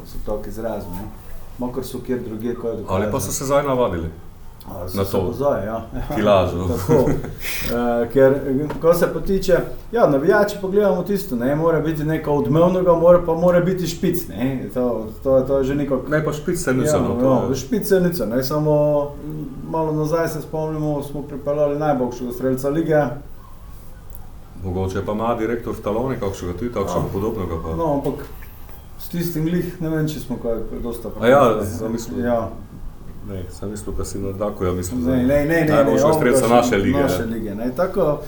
so 0.07 0.23
tako 0.27 0.49
izrazili. 0.49 1.11
Mokr 1.61 1.85
so 1.85 1.99
kjer 2.01 2.23
druge, 2.25 2.55
kot 2.57 2.79
je. 2.79 2.85
Ali 2.89 3.11
pa 3.13 3.21
so 3.21 3.33
se 3.33 3.45
zdaj 3.45 3.67
navadili? 3.67 4.09
Na 4.95 5.05
to 5.05 5.33
zdaj, 5.33 5.67
ja. 5.67 5.87
kilažo. 6.17 6.65
uh, 6.65 6.71
ker, 8.13 8.35
ko 8.81 8.95
se 8.95 9.07
potiče, 9.13 9.59
ja, 9.93 10.07
navijači 10.07 10.57
pogledamo 10.61 11.03
tisto, 11.03 11.37
ne 11.37 11.57
mora 11.57 11.81
biti 11.81 12.05
nekaj 12.05 12.35
odmevnega, 12.35 12.93
mora 12.93 13.23
pa 13.27 13.35
mora 13.35 13.61
biti 13.61 13.87
špic, 13.87 14.29
ne, 14.29 14.69
to, 14.75 15.07
to, 15.23 15.41
to 15.41 15.59
je 15.59 15.65
že 15.65 15.75
neko... 15.75 16.03
Ne, 16.09 16.25
pa 16.25 16.33
špic 16.33 16.61
se 16.61 16.75
niso. 16.75 16.97
Ja, 16.97 17.03
no, 17.03 17.15
no, 17.49 17.55
špic 17.55 17.89
se 17.89 18.01
niso, 18.01 18.27
ne, 18.27 18.45
samo 18.45 19.07
malo 19.71 19.93
nazaj 19.93 20.29
se 20.29 20.43
spomnimo, 20.43 21.03
smo 21.03 21.23
pripeljali 21.23 21.79
najboljšega 21.79 22.33
strelca 22.33 22.69
lige. 22.69 23.03
Mogoče 24.65 25.07
pa 25.07 25.13
ima 25.13 25.35
direktor 25.35 25.75
v 25.75 25.83
taloni, 25.83 26.17
kakšnega 26.21 26.59
tudi, 26.59 26.73
takšnega 26.73 27.07
ja. 27.07 27.13
podobnega 27.13 27.63
pa. 27.63 27.77
No, 27.77 27.93
ampak 27.95 28.27
s 28.99 29.09
tistim 29.09 29.45
glih, 29.45 29.81
ne 29.81 29.89
vem, 29.89 30.09
če 30.09 30.21
smo 30.21 30.37
kaj 30.43 30.59
dosta 30.83 31.09
pravi. 31.09 31.33
A 31.33 31.37
ja, 31.37 31.65
zamislim. 31.65 32.25
Ja. 32.25 32.51
Ne, 33.29 33.45
sem 33.51 33.71
mislil, 33.71 33.95
da 33.95 34.05
si 34.05 34.19
na 34.19 34.33
Daku, 34.33 34.65
ja 34.65 34.73
mislim, 34.73 35.05
Ne, 35.05 35.17
ne, 35.17 35.45
ne, 35.45 35.61
ne, 35.61 35.67
najboljša 35.67 36.09
ne, 36.09 36.15
strelca 36.15 36.39
omogoča- 36.39 36.57
naše 36.57 36.77
lige. 36.77 36.99
Naše 36.99 37.27
ne. 37.27 37.35
lige 37.35 37.55
ne. 37.55 37.71
Tako, 37.73 38.21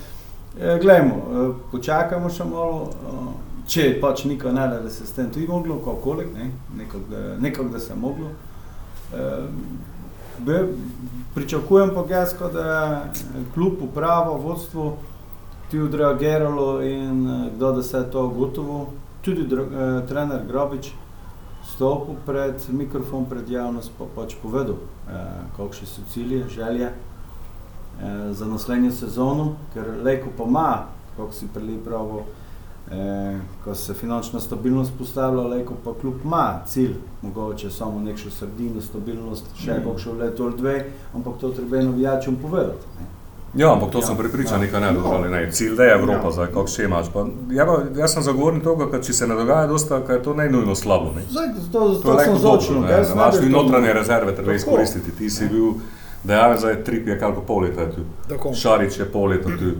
eh, 0.61 0.79
glejmo, 0.83 1.15
eh, 1.15 1.71
počakajmo 1.71 2.31
še 2.31 2.45
malo, 2.45 2.89
eh, 2.93 3.33
če 3.67 4.01
pač 4.01 4.25
niko 4.25 4.51
ne 4.51 4.69
da, 4.69 4.81
da 4.81 4.91
se 4.91 5.07
s 5.07 5.13
tem 5.13 5.31
tudi 5.31 5.47
moglo, 5.49 5.77
kakorkoli, 5.77 6.27
ne, 6.35 6.51
nekako, 6.77 6.99
da, 7.11 7.39
nekako, 7.39 7.69
da 7.69 7.79
se 7.79 7.95
moglo. 7.95 8.27
Be, 10.39 10.67
pričakujem 11.35 11.91
pa 11.95 12.05
gesko, 12.05 12.49
da 12.49 12.61
je 12.61 13.01
kljub 13.55 13.83
upravo, 13.83 14.35
vodstvo 14.35 14.97
tudi 15.71 15.83
odreagiralo 15.83 16.83
in 16.83 17.21
kdo 17.57 17.73
da 17.73 17.83
se 17.83 17.97
je 17.97 18.11
to 18.11 18.29
gotovo, 18.29 18.87
tudi 19.23 19.43
dr, 19.45 19.61
trener 20.09 20.41
Grobič 20.49 20.91
stopil 21.83 22.15
pred 22.27 22.55
mikrofon, 22.69 23.25
pred 23.27 23.51
javnost 23.51 23.91
pa 23.99 24.05
pač 24.15 24.37
povedal, 24.43 24.79
eh, 25.11 25.43
kakšne 25.57 25.87
so 25.87 26.03
cilje, 26.13 26.47
želje 26.49 26.87
eh, 26.87 28.33
za 28.33 28.47
naslednjo 28.47 28.93
sezono, 28.93 29.57
ker 29.75 29.85
Leko 30.03 30.31
pa 30.39 30.45
ima, 30.45 30.85
kako 31.17 31.33
si 31.33 31.49
prej 31.55 31.79
pravo, 31.85 32.23
eh, 32.91 33.41
ko 33.65 33.75
se 33.75 33.95
finančna 33.95 34.41
stabilnost 34.41 34.93
postavlja, 34.99 35.43
Leko 35.43 35.75
pa 35.85 35.91
kljub 36.01 36.23
ima 36.25 36.61
cilj, 36.67 36.95
mogoče 37.23 37.71
samo 37.71 38.01
nekšno 38.01 38.31
sredino, 38.31 38.81
stabilnost, 38.81 39.45
še 39.59 39.75
Mhm. 39.75 39.91
kakšno 39.91 40.13
leto 40.13 40.45
ali 40.45 40.57
dve, 40.57 40.87
ampak 41.15 41.35
to 41.41 41.49
treba 41.51 41.83
navijačem 41.83 42.37
povedati. 42.37 42.87
Ne. 43.01 43.07
Ja, 43.55 43.73
ampak 43.73 43.91
to 43.91 43.99
Ja, 43.99 44.03
sem 44.03 44.17
prepričan, 44.17 44.55
ja. 44.55 44.59
nekaj 44.61 44.81
ne 44.81 44.93
No. 44.93 45.01
dobro, 45.01 45.29
ne, 45.29 45.51
cilj 45.51 45.77
je 45.79 45.93
Evropa, 45.93 46.25
Ja. 46.25 46.31
zdaj 46.31 46.47
kako 46.47 46.67
še 46.67 46.85
imaš. 46.85 47.07
Pa, 47.13 47.25
ja, 47.51 47.67
pa, 47.67 47.75
jaz 47.97 48.13
sem 48.13 48.23
zagovornik 48.23 48.65
tega, 48.65 48.87
da 48.87 49.01
če 49.01 49.13
se 49.13 49.27
ne 49.27 49.35
dogaja 49.35 49.67
dosta, 49.67 50.01
je 50.09 50.23
to 50.23 50.35
ne 50.35 50.49
nujno 50.49 50.75
slabo. 50.75 51.13
Ne. 51.13 51.23
Zdaj, 51.31 51.47
to, 51.73 51.81
To 51.81 52.01
to 52.03 52.21
je 52.21 52.27
dobro, 52.33 52.81
ne, 52.81 52.89
da 52.89 53.13
imaš 53.13 53.35
tudi 53.37 53.49
notranje 53.51 53.93
rezerve, 53.93 54.35
treba 54.35 54.55
izkoristiti. 54.55 55.13
Ti 55.13 55.31
si 55.31 55.49
bil 55.49 55.73
dejaven 56.25 56.59
zdaj 56.59 56.85
trip 56.85 57.09
je 57.09 57.19
kako 57.19 57.41
pol 57.43 57.61
leta 57.61 57.91
tu. 57.91 58.01
Tako. 58.29 58.55
Šarič 58.55 58.99
je 58.99 59.05
pol 59.07 59.27
leta 59.27 59.49
tu. 59.51 59.75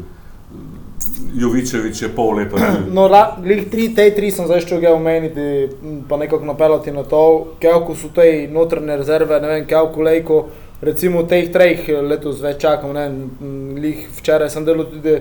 Jovičevič 1.35 2.03
je 2.03 2.09
pol 2.09 2.35
leta 2.35 2.57
tu. 2.57 2.91
No, 2.93 3.09
glih 3.39 3.71
tri, 3.71 3.89
te 3.89 4.11
tri 4.11 4.31
sem 4.31 4.47
zdaj 4.47 4.61
še 4.61 4.81
ga 4.81 4.93
omeniti, 4.93 5.69
pa 6.09 6.17
nekako 6.17 6.45
napeljati 6.45 6.93
na 6.93 7.03
to, 7.03 7.23
kako 7.57 7.95
so 7.95 8.09
te 8.09 8.27
notranje 8.49 8.97
rezerve, 8.97 9.41
ne 9.41 9.49
vem, 9.49 9.65
kako 9.67 10.03
lejko, 10.03 10.43
recimo 10.83 11.23
teh 11.23 11.49
treh 11.53 11.89
letos 12.03 12.41
več 12.43 12.61
čakam, 12.63 12.93
ne 12.93 13.07
glih 13.79 14.09
včeraj 14.19 14.51
sem 14.51 14.65
delal 14.67 14.89
tudi 14.91 15.21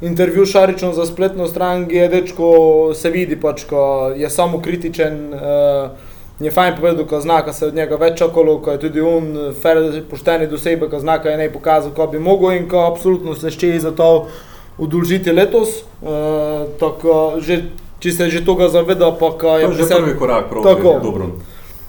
intervju 0.00 0.46
s 0.46 0.50
Šaričem 0.50 0.92
za 0.92 1.06
spletno 1.06 1.46
stran, 1.46 1.86
je 1.90 2.08
dečko 2.08 2.48
se 2.94 3.10
vidi 3.10 3.36
pač, 3.40 3.64
ko 3.68 4.12
je 4.16 4.30
samo 4.30 4.60
kritičen, 4.60 5.20
uh, 5.34 5.90
je 6.40 6.50
fajn 6.50 6.74
povedal, 6.80 7.06
ko 7.06 7.20
zna, 7.20 7.42
ko 7.46 7.52
se 7.52 7.66
od 7.66 7.74
njega 7.74 7.96
več 7.96 8.18
čakalo, 8.18 8.58
ko 8.58 8.74
je 8.74 8.80
tudi 8.82 9.00
on 9.00 9.30
fair, 9.62 10.02
pošteni 10.10 10.48
do 10.50 10.58
sebe, 10.58 10.88
ko 10.90 11.00
zna, 11.00 11.20
ko 11.22 11.28
je 11.28 11.36
ne 11.38 11.48
pokazal, 11.52 11.94
ko 11.94 12.06
bi 12.10 12.18
mogel 12.18 12.56
in 12.58 12.68
ko 12.68 12.82
absolutno 12.88 13.36
se 13.38 13.52
ščeji 13.54 13.80
za 13.80 13.92
to 13.94 14.26
udolžiti 14.78 15.32
letos. 15.32 15.84
Uh, 16.02 16.66
tako, 16.80 17.38
že, 17.38 17.62
če 18.02 18.12
se 18.12 18.30
že 18.30 18.44
tega 18.44 18.68
zaveda, 18.68 19.12
pa 19.14 19.30
To 19.40 19.58
je 19.58 19.68
je 19.68 19.72
že 19.72 19.82
vse- 19.84 20.00
prvi 20.02 20.18
korak 20.18 20.50
proti 20.50 20.82
dobro. 20.82 21.30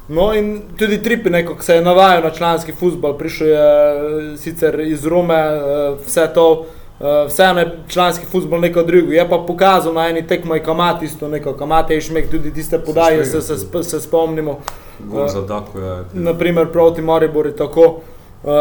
No 0.07 0.33
in 0.33 0.61
tudi 0.77 1.03
Tripi 1.03 1.29
nekako 1.29 1.63
se 1.63 1.75
je 1.75 1.81
navajal 1.81 2.23
na 2.23 2.29
članski 2.29 2.71
futbol, 2.71 3.17
prišel 3.17 3.47
je 3.47 3.55
eh, 3.55 4.37
sicer 4.37 4.79
iz 4.79 5.05
Rome, 5.05 5.35
eh, 5.35 5.95
vse 6.05 6.27
to, 6.33 6.65
eh, 6.99 7.25
vseeno 7.27 7.59
je 7.59 7.77
članski 7.87 8.25
futbol 8.25 8.59
neko 8.59 8.83
drugo. 8.83 9.11
Je 9.11 9.29
pa 9.29 9.37
pokazal 9.47 9.93
na 9.93 10.09
eni 10.09 10.27
tekmi 10.27 10.59
kamat 10.59 11.03
isto 11.03 11.27
neko, 11.27 11.53
kamat 11.53 11.89
je 11.89 12.01
šmek 12.01 12.31
tudi 12.31 12.53
tiste 12.53 12.79
podaje, 12.79 13.25
se, 13.25 13.41
se, 13.41 13.57
se, 13.57 13.83
se 13.83 14.01
spomnimo. 14.01 14.59
Gol 14.99 15.27
za 15.27 15.41
Dako 15.41 15.79
je. 15.79 16.03
Naprimer 16.13 16.71
proti 16.71 17.01
Mariboru 17.01 17.51
tako. 17.51 17.99
Uh, 18.45 18.51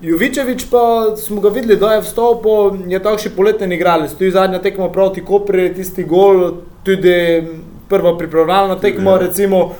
Jovičevič 0.00 0.70
pa 0.70 1.16
smo 1.16 1.40
ga 1.40 1.48
videli, 1.48 1.76
da 1.76 1.92
je 1.92 2.00
vstopil, 2.00 2.78
je 2.88 3.02
takšni 3.02 3.30
poletni 3.36 3.74
igralec. 3.74 4.14
Tu 4.16 4.24
je 4.24 4.30
zadnja 4.30 4.58
tekma 4.58 4.88
proti 4.88 5.24
Kopri, 5.24 5.74
tisti 5.74 6.04
gol, 6.04 6.52
tudi 6.84 7.42
prva 7.88 8.18
pripravljalna 8.18 8.76
tekma, 8.76 9.10
ja. 9.10 9.18
recimo 9.18 9.72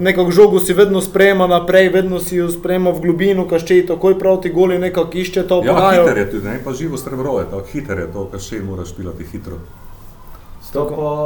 nekako 0.00 0.30
žogo 0.30 0.60
si 0.60 0.72
vedno 0.72 1.00
sprejema 1.00 1.46
naprej, 1.46 1.88
vedno 1.88 2.18
si 2.18 2.36
jo 2.36 2.48
sprejema 2.48 2.90
v 2.90 3.00
globino, 3.00 3.48
kašče 3.48 3.86
takoj 3.86 4.18
proti 4.18 4.50
goli 4.50 4.78
nekako 4.78 5.10
išče 5.14 5.42
to 5.44 5.62
Ja, 5.64 5.74
podajo. 5.74 6.02
hiter 6.02 6.18
je 6.18 6.30
tudi, 6.30 6.48
ne 6.48 6.60
pa 6.64 6.72
živo 6.72 6.96
strebro 6.96 7.38
je, 7.38 7.44
tako 7.46 7.66
hiter 7.66 7.98
je 7.98 8.12
to, 8.12 8.24
kar 8.26 8.40
še 8.40 8.60
moraš 8.60 8.92
pilati 8.92 9.24
hitro. 9.24 9.56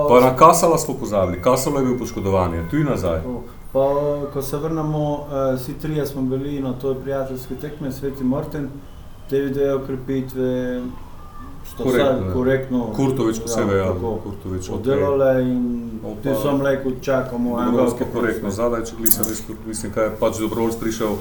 Pa, 0.09 0.21
na 0.21 0.37
Kasala 0.37 0.79
smo 0.79 0.95
pozabili, 0.95 1.43
Kasalo 1.43 1.79
je 1.79 1.85
bil 1.85 1.99
poškodovan, 1.99 2.55
je 2.55 2.69
tu 2.71 2.77
in 2.77 2.87
nazaj. 2.87 3.21
pa, 3.73 3.85
ko 4.33 4.43
se 4.43 4.57
vrnemo, 4.57 5.03
eh, 5.27 5.57
vsi 5.57 5.73
trije 5.75 6.07
smo 6.07 6.23
bili 6.23 6.61
na 6.61 6.73
toj 6.73 6.95
prijateljski 6.95 7.55
tekmi, 7.55 7.93
Sveti 7.93 8.25
Martin, 8.25 8.69
te 9.31 9.39
video 9.39 9.79
krepitve, 9.79 10.81
sto 11.75 11.85
Korektno, 11.85 12.33
korektno. 12.33 12.81
Kurtovič 12.97 13.41
posebej, 13.43 13.79
ja, 13.79 13.87
tako, 13.93 14.19
Kurtovič 14.25 14.69
ok. 14.69 14.75
Oddelale 14.79 15.43
in 15.43 15.91
No, 16.05 16.13
ti 16.23 16.29
sem 16.43 16.61
rekel, 16.63 16.93
čakamo 17.01 17.61
en 17.61 17.71
Dobrovski 17.73 18.05
veliki 18.05 18.17
korektno 18.19 18.51
zadaj, 18.51 18.85
če 18.85 18.97
glisem, 18.99 19.25
mislim, 19.67 19.93
kaj 19.93 20.05
je 20.05 20.13
pač 20.21 20.39
Dobrovski 20.39 20.81
prišel, 20.81 21.17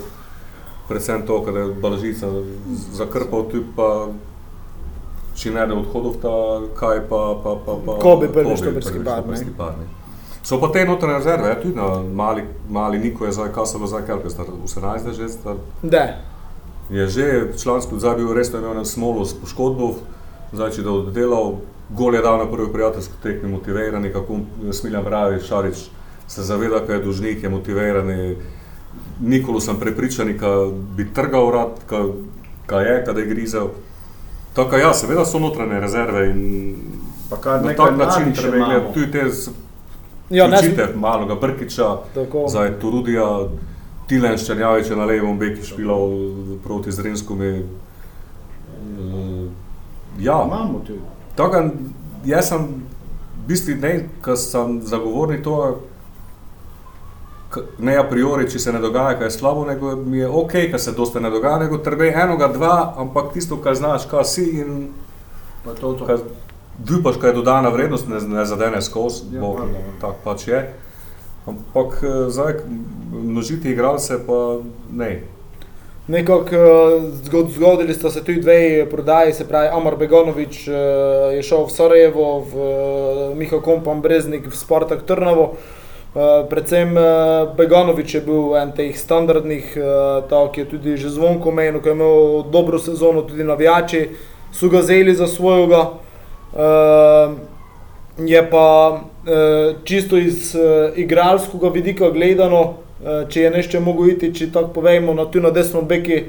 predvsem 0.90 1.24
to, 1.28 1.40
kada 1.46 1.60
je 1.60 1.74
Balažica 1.82 2.30
zakrpal 2.92 3.46
tu 3.52 3.64
pa 3.76 3.90
če 5.36 5.54
ne 5.56 5.66
da 5.68 5.76
odhodov 5.76 6.18
ta 6.22 6.34
kaj 6.78 7.06
pa 7.10 7.22
pa 7.44 7.56
pa 7.66 7.78
pa 7.86 7.96
Kobe 8.02 8.28
prvi 8.30 8.52
Kobe 8.52 8.58
štoperski 8.60 9.00
prvi 9.00 9.10
štoperski 9.10 9.54
par. 9.58 9.80
So 10.44 10.60
pa 10.60 10.68
te 10.76 10.84
notranje 10.86 11.22
rezerve, 11.22 11.50
ja, 11.50 11.60
tudi 11.62 11.76
na 11.80 12.04
mali, 12.04 12.44
mali 12.70 13.00
Niko 13.00 13.26
je 13.26 13.32
zdaj 13.32 13.54
Kasalo 13.56 13.88
zdaj 13.88 14.04
kaj, 14.08 14.30
star 14.30 14.52
18 14.52 15.14
že 15.16 15.30
star, 15.30 15.56
Da, 15.82 16.04
je 16.90 17.08
že 17.08 17.28
člansko 17.58 18.00
zdaj 18.00 18.20
bil 18.20 18.34
res 18.36 18.52
imel 18.54 18.76
na 18.76 18.86
smolo 18.86 19.26
s 19.26 19.34
poškodbo, 19.34 19.94
zdaj 20.54 20.72
če 20.72 20.82
da 20.82 20.92
oddelal, 20.92 21.56
gol 21.92 22.16
je 22.16 22.22
dal 22.22 22.38
na 22.38 22.46
prvi 22.46 22.72
prijateljski 22.72 23.14
tekmi, 23.24 23.50
motiviran, 23.50 24.06
kako 24.12 24.40
Smiljan 24.72 25.04
pravi, 25.04 25.40
Šarič 25.42 25.76
se 26.28 26.44
zaveda, 26.44 26.80
kaj 26.80 26.96
je 26.96 27.02
dužnik, 27.02 27.44
je 27.44 27.50
motiviran. 27.50 28.08
Nikolo 29.22 29.60
sem 29.60 29.76
prepričan, 29.78 30.32
da 30.36 30.52
bi 30.96 31.08
trgal 31.12 31.52
rad, 31.52 31.82
kaj 32.66 32.84
je, 32.84 33.04
kaj 33.06 33.16
je 33.16 33.26
grizel. 33.28 33.68
Tako 34.54 34.78
ja, 34.78 34.94
seveda 34.94 35.26
so 35.26 35.40
notranje 35.40 35.80
rezerve 35.80 36.30
in 36.30 36.76
na 37.32 37.38
nekaj 37.64 37.86
tak 37.88 37.98
način 38.00 38.24
treba 38.36 38.58
gledati 38.60 38.94
tudi 38.94 39.12
te 39.12 39.24
s- 39.28 39.50
ja, 40.32 40.48
malega 40.96 41.36
Brkiča, 41.36 41.98
zdaj 42.48 42.80
Turudija, 42.80 43.48
Tilen 44.08 44.38
Ščernjavič 44.38 44.90
je 44.90 44.96
na 44.96 45.06
levom 45.06 45.40
beki 45.40 45.64
špilal 45.64 46.10
proti 46.60 46.92
Zrinskome. 46.92 47.64
Ja, 50.20 50.44
Imamo 50.44 50.80
tudi. 50.80 51.00
tako 51.36 51.54
da 51.54 51.70
jaz 52.26 52.48
sem 52.48 52.60
v 52.60 53.48
bistvu 53.48 53.76
ne, 53.78 53.94
ker 54.22 54.38
sem 54.38 54.82
zagovornik 54.84 55.44
k- 57.50 57.64
ne 57.80 57.96
a 57.96 58.04
priori, 58.04 58.50
če 58.50 58.60
se 58.60 58.72
ne 58.72 58.80
dogaja, 58.80 59.18
kaj 59.18 59.28
je 59.28 59.32
slabo, 59.32 59.66
nego 59.66 59.96
mi 59.98 60.18
je 60.18 60.30
ok, 60.30 60.52
ker 60.52 60.80
se 60.80 60.92
dosta 60.92 61.20
ne 61.20 61.30
dogaja, 61.30 61.58
nego 61.60 61.78
treba 61.80 62.06
enega, 62.06 62.48
dva, 62.50 62.76
ampak 62.98 63.34
tisto, 63.34 63.58
kar 63.58 63.76
znaš, 63.76 64.06
kaj 64.06 64.24
si 64.26 64.46
in 64.58 64.88
Pa 65.64 65.74
to, 65.74 65.94
to. 65.94 66.06
kaj 66.06 66.18
dupaš, 66.80 67.18
kaj 67.18 67.30
je 67.30 67.36
dodana 67.36 67.70
vrednost, 67.70 68.08
ne, 68.08 68.20
ne 68.20 68.46
zadene 68.46 68.82
skozi, 68.82 69.24
Ja, 69.32 69.40
bo, 69.40 69.54
tako 70.02 70.16
pač 70.24 70.48
je. 70.48 70.64
Ampak 71.46 72.00
eh, 72.02 72.30
zdaj, 72.30 72.54
množiti 73.14 73.72
igralce 73.72 74.18
pa 74.20 74.58
ne. 74.92 75.24
Nekako 76.08 76.56
zgod, 77.24 77.50
zgodili 77.50 77.94
sta 77.94 78.10
se 78.12 78.24
tudi 78.24 78.42
dve 78.42 78.90
prodaji, 78.90 79.34
se 79.34 79.48
pravi 79.48 79.68
Amar 79.72 79.96
Begonovič 79.96 80.68
eh, 80.68 80.72
je 81.36 81.44
šel 81.44 81.64
v 81.66 81.72
Sarajevo, 81.72 82.40
v 82.40 82.54
eh, 82.58 83.36
Miha 83.36 83.62
Kompan 83.64 84.02
Breznik 84.02 84.48
v 84.48 84.56
Spartak 84.56 85.06
Trnovo. 85.08 85.54
Eh, 85.54 86.44
Predvsem 86.50 86.98
eh, 86.98 87.04
Begonovič 87.58 88.16
je 88.16 88.22
bil 88.22 88.52
en 88.60 88.76
teh 88.76 88.92
standardnih, 89.00 89.78
eh, 89.78 89.82
tako 90.28 90.52
ki 90.52 90.62
je 90.62 90.70
tudi 90.70 90.98
že 90.98 91.10
zvonko 91.10 91.52
menil, 91.52 91.80
ki 91.80 91.90
je 91.90 91.96
imel 91.96 92.44
dobro 92.52 92.80
sezono, 92.80 93.22
tudi 93.24 93.44
navijači 93.44 94.10
so 94.52 94.68
ga 94.70 94.82
zeli 94.82 95.16
za 95.16 95.28
svojega. 95.28 95.88
Eh, 96.54 97.54
Je 98.18 98.50
pa 98.52 99.02
eh, 99.26 99.74
čisto 99.84 100.18
iz 100.18 100.54
eh, 100.56 100.94
igralskega 101.02 101.70
vidika 101.74 102.10
gledano, 102.14 102.74
če 103.30 103.42
je 103.42 103.52
nešto 103.52 103.82
mogo 103.82 104.08
iti, 104.08 104.34
če 104.34 104.52
tako 104.52 104.74
povemo, 104.80 105.14
na 105.14 105.26
tu 105.32 105.42
na 105.42 105.52
desno 105.52 105.82
beki, 105.82 106.24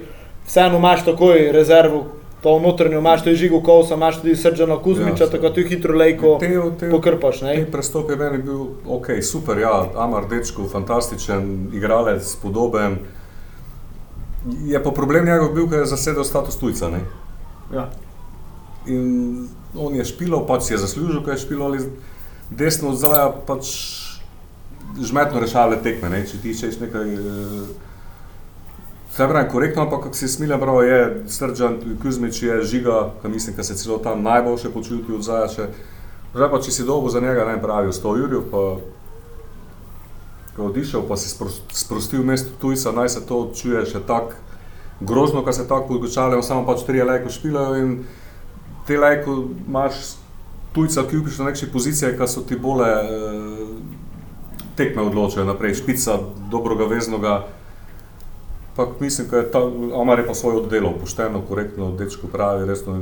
vseeno 0.46 0.78
imaš 0.78 1.04
takoj 1.04 1.50
rezervo, 1.52 2.04
to 2.44 2.58
notranjo 2.60 2.98
imaš, 2.98 3.22
to 3.24 3.30
je 3.30 3.36
žigo 3.36 3.60
Kovsa, 3.64 3.94
imaš 3.94 4.20
tudi 4.20 4.36
Srđana 4.36 4.76
Kuzmiča, 4.82 5.24
Ja, 5.24 5.30
tako 5.30 5.50
tu 5.50 5.62
hitro 5.68 5.96
lejko 5.96 6.36
Te, 6.40 6.50
te, 6.80 6.90
pokrpaš. 6.90 7.40
Ne? 7.42 7.54
te 7.56 7.70
prestop 7.72 8.10
je 8.10 8.16
meni 8.16 8.42
bil 8.42 8.60
ok, 8.86 9.06
super, 9.22 9.58
ja, 9.58 9.86
Amar 9.96 10.28
Dečko, 10.28 10.68
fantastičen 10.68 11.68
igralec, 11.72 12.36
podoben. 12.42 12.98
Je 14.66 14.82
pa 14.82 14.90
problem 14.90 15.24
njegov 15.24 15.54
bil, 15.54 15.68
ker 15.70 15.78
je 15.78 15.86
zasedel 15.86 16.24
status 16.24 16.60
tujca. 16.60 16.90
Ne? 16.92 17.00
Ja. 17.72 17.88
In 18.86 19.48
on 19.76 19.94
je 19.96 20.04
špilal, 20.04 20.44
pač 20.46 20.68
si 20.68 20.74
je 20.74 20.82
zaslužil, 20.84 21.24
ker 21.24 21.38
je 21.38 21.46
špilal 21.46 21.72
ali 21.72 21.86
desno 22.50 22.92
od 22.92 23.00
zaja, 23.00 23.30
pač 23.46 23.72
žmetno 25.02 25.40
rešale 25.40 25.82
tekme. 25.82 26.10
Ne? 26.10 26.22
Če 26.26 26.38
ti 26.42 26.54
češ 26.58 26.80
nekaj, 26.80 27.14
eh, 27.14 27.66
Vse 29.14 29.28
pravi, 29.30 29.46
korektno, 29.46 29.82
ampak 29.82 30.00
kako 30.02 30.16
si 30.18 30.28
smilja 30.28 30.56
prav, 30.58 30.80
je 30.82 31.22
Srđan 31.30 31.76
Kuzmič 32.02 32.42
je 32.42 32.62
žiga, 32.62 33.12
ki 33.22 33.28
mislim, 33.28 33.56
da 33.56 33.62
se 33.62 33.76
celo 33.78 33.98
tam 33.98 34.22
najboljše 34.22 34.72
počuti 34.74 35.12
od 35.14 35.22
zajače. 35.22 35.68
Zdaj 36.34 36.50
pa, 36.50 36.58
če 36.60 36.72
si 36.74 36.84
dolgo 36.84 37.08
za 37.08 37.20
njega 37.20 37.44
ne 37.44 37.60
pravijo 37.62 37.92
100 37.92 38.16
jurjev, 38.18 38.42
pa 38.50 38.62
ko 40.56 40.66
odišel, 40.66 41.06
pa 41.08 41.16
si 41.16 41.30
spros- 41.30 41.60
sprostil 41.70 42.24
mesto 42.26 42.50
tujca, 42.60 42.92
naj 42.92 43.08
se 43.08 43.22
to 43.26 43.52
čuje 43.54 43.86
še 43.86 44.02
tako 44.06 44.34
grozno, 45.00 45.44
kar 45.44 45.54
se 45.54 45.68
tako 45.68 45.88
podgočaljajo, 45.94 46.42
samo 46.42 46.66
pač 46.66 46.82
tri 46.86 47.02
lajko 47.02 47.30
špilajo 47.30 47.76
in 47.76 48.04
te 48.86 48.98
lajko 48.98 49.44
imaš 49.68 49.94
tujca, 50.74 51.06
ki 51.06 51.22
upiš 51.22 51.38
na 51.38 51.52
nekšne 51.52 51.70
pozicije, 51.72 52.16
ki 52.18 52.28
so 52.28 52.42
ti 52.42 52.58
bole 52.58 52.88
eh, 52.90 53.63
tekme 54.76 55.02
odločajo 55.02 55.46
naprej, 55.46 55.74
špica 55.74 56.18
dobrega 56.50 56.84
veznoga. 56.84 57.46
Pa 58.76 58.86
mislim, 59.00 59.28
da 59.30 59.36
je 59.36 59.50
ta 59.50 59.60
Omar 59.94 60.18
je 60.18 60.26
pa 60.26 60.34
svoj 60.34 60.56
oddelal, 60.56 60.98
pošteno, 61.00 61.42
korektno, 61.48 61.92
dečko 61.98 62.26
pravi, 62.26 62.66
resno. 62.66 62.98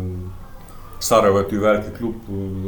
Sarajevo 1.01 1.39
je 1.39 1.45
tudi 1.45 1.59
veliki 1.59 1.97
klub, 1.99 2.15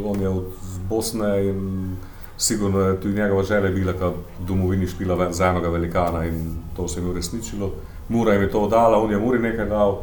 on 0.06 0.20
je 0.20 0.28
od 0.28 0.46
Bosne 0.88 1.48
in 1.48 1.96
sigurno 2.38 2.80
je 2.80 3.00
tudi 3.00 3.14
njegova 3.14 3.42
želja 3.42 3.70
bila, 3.70 3.92
da 3.92 4.12
domovini 4.46 4.86
špila 4.86 5.14
ven 5.14 5.32
za 5.32 5.46
enega 5.46 5.68
velikana 5.68 6.24
in 6.26 6.56
to 6.76 6.88
se 6.88 7.00
je 7.00 7.06
uresničilo. 7.06 7.70
Mura 8.08 8.32
jim 8.32 8.42
je 8.42 8.50
to 8.50 8.68
dala, 8.68 8.98
on 8.98 9.10
je 9.10 9.18
Muri 9.18 9.38
nekaj 9.38 9.66
dal, 9.66 10.00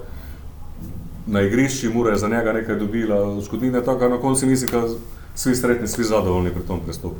na 1.26 1.42
igrišču 1.42 1.94
Mura 1.94 2.12
je 2.12 2.18
za 2.18 2.28
njega 2.28 2.54
nekaj 2.54 2.76
dobila, 2.76 3.16
odškodnine, 3.16 3.84
tako 3.84 4.00
da 4.00 4.10
na 4.10 4.18
koncu 4.18 4.46
mislim, 4.46 4.72
da 4.72 4.88
svi 5.36 5.56
sretni, 5.56 5.88
svi 5.88 6.04
zadovoljni 6.04 6.50
pri 6.50 6.64
tom 6.68 6.80
prestopu. 6.80 7.16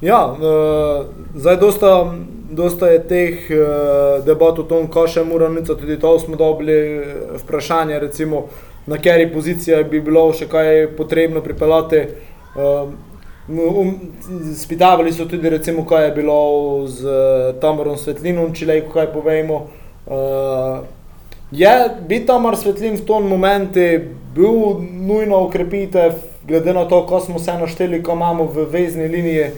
Ja, 0.00 0.26
uh, 0.26 1.06
zdaj 1.34 1.56
dosta, 1.56 2.14
dosta 2.50 2.88
je 2.88 3.02
teh 3.08 3.50
uh, 3.50 4.24
debat 4.26 4.58
o 4.58 4.66
tom, 4.66 4.88
kaj 4.90 5.08
še 5.16 5.24
mora 5.24 5.48
nica, 5.48 5.76
tudi 5.78 5.96
to 6.00 6.18
smo 6.18 6.36
dobili 6.36 6.74
eh, 6.74 7.12
vprašanje, 7.44 7.98
recimo 7.98 8.48
na 8.86 8.98
kateri 8.98 9.30
poziciji 9.32 9.84
bi 9.88 10.00
bilo 10.04 10.26
še 10.34 10.48
kaj 10.50 10.88
potrebno 10.98 11.40
pripeljati. 11.40 12.02
Uh, 12.54 12.90
um, 13.48 13.94
spitavali 14.56 15.12
so 15.12 15.28
tudi, 15.30 15.50
recimo, 15.50 15.86
kaj 15.86 16.04
je 16.04 16.12
bilo 16.18 16.40
z 16.86 17.06
uh, 17.06 17.54
Tamarom 17.60 17.96
Svetlinom, 17.96 18.52
če 18.54 18.66
le 18.66 18.80
kaj 18.92 19.12
povemo. 19.14 19.66
Uh, 20.04 20.82
je 21.54 21.70
bi 22.08 22.18
Tamar 22.26 22.56
Svetlin 22.56 22.96
v 22.98 23.06
tom 23.06 23.28
momentu 23.28 23.80
bil 24.34 24.80
nujno 24.82 25.44
ukrepitev, 25.46 26.18
glede 26.48 26.74
na 26.74 26.84
to, 26.84 27.06
ko 27.06 27.20
smo 27.20 27.38
se 27.38 27.54
našteli, 27.54 28.02
ko 28.02 28.12
imamo 28.18 28.44
v 28.44 28.66
vezni 28.70 29.08
liniji. 29.08 29.52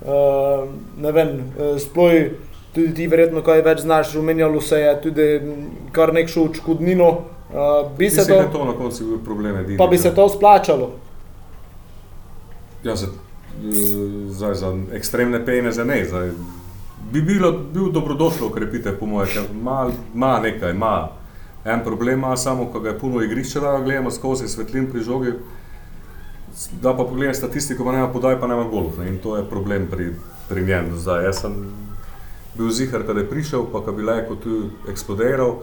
Uh, 0.00 0.68
ne 1.02 1.12
vem, 1.12 1.28
uh, 1.36 1.74
sploh 1.80 2.12
tudi 2.74 2.94
ti 2.94 3.06
verjetno 3.10 3.42
kaj 3.42 3.62
več 3.66 3.82
znaš, 3.84 4.14
omenjalo 4.16 4.60
se 4.60 4.78
je 4.80 4.94
tudi 5.02 5.28
kar 5.92 6.14
nekšo 6.14 6.44
odškodnino. 6.48 7.10
Uh, 7.50 7.90
bi 7.98 8.10
se 8.10 8.20
Mislim, 8.20 8.36
da 8.36 8.42
je 8.42 8.52
to, 8.52 8.58
to 8.58 8.64
na 8.64 8.72
koncu 8.78 9.04
bil 9.04 9.18
problem 9.24 9.56
edini. 9.56 9.78
pa 9.78 9.86
bi 9.86 9.98
se 9.98 10.14
to 10.14 10.28
splačalo. 10.28 10.90
Ja, 12.84 12.96
za, 12.96 13.06
eh, 13.06 14.30
zdaj, 14.30 14.54
za 14.54 14.76
ekstremne 14.94 15.44
pejne 15.46 15.72
za 15.72 15.84
ne. 15.84 16.04
Zdaj, 16.04 16.30
bi 17.12 17.22
bilo, 17.22 17.52
bil 17.52 17.90
dobrodošlo 17.92 18.46
ukrepitev, 18.46 18.98
po 18.98 19.06
mojem, 19.06 19.28
ker 19.34 19.42
ima, 19.52 19.90
ima 20.14 20.38
nekaj, 20.40 20.70
ima. 20.70 21.08
En 21.64 21.82
problem 21.84 22.18
ima 22.18 22.36
samo, 22.36 22.66
ko 22.72 22.80
ga 22.80 22.88
je 22.88 22.98
puno 22.98 23.22
igrišča, 23.22 23.60
da 23.60 23.72
ga 23.72 23.84
gledamo 23.84 24.10
skozi 24.10 24.48
svetlin 24.48 24.90
pri 24.90 25.00
žogi. 25.00 25.32
Da 26.82 26.94
pa 26.96 27.04
pogledam 27.04 27.34
statistiko, 27.34 27.84
pa 27.84 27.92
nema 27.92 28.08
podaj, 28.12 28.40
pa 28.40 28.46
nema 28.46 28.64
golov. 28.64 28.98
Ne? 28.98 29.08
In 29.08 29.18
to 29.18 29.36
je 29.36 29.44
problem 29.50 29.86
pri, 29.90 30.12
pri 30.48 30.64
njem. 30.64 30.92
Zdaj, 30.96 31.24
jaz 31.24 31.40
sem 31.40 31.56
bil 32.58 32.70
zihar, 32.70 33.06
kada 33.06 33.20
je 33.20 33.30
prišel, 33.30 33.66
pa 33.72 33.84
kad 33.84 33.94
bi 33.94 34.02
lajko 34.02 34.36
tu 34.36 34.62
eksplodiral. 34.90 35.56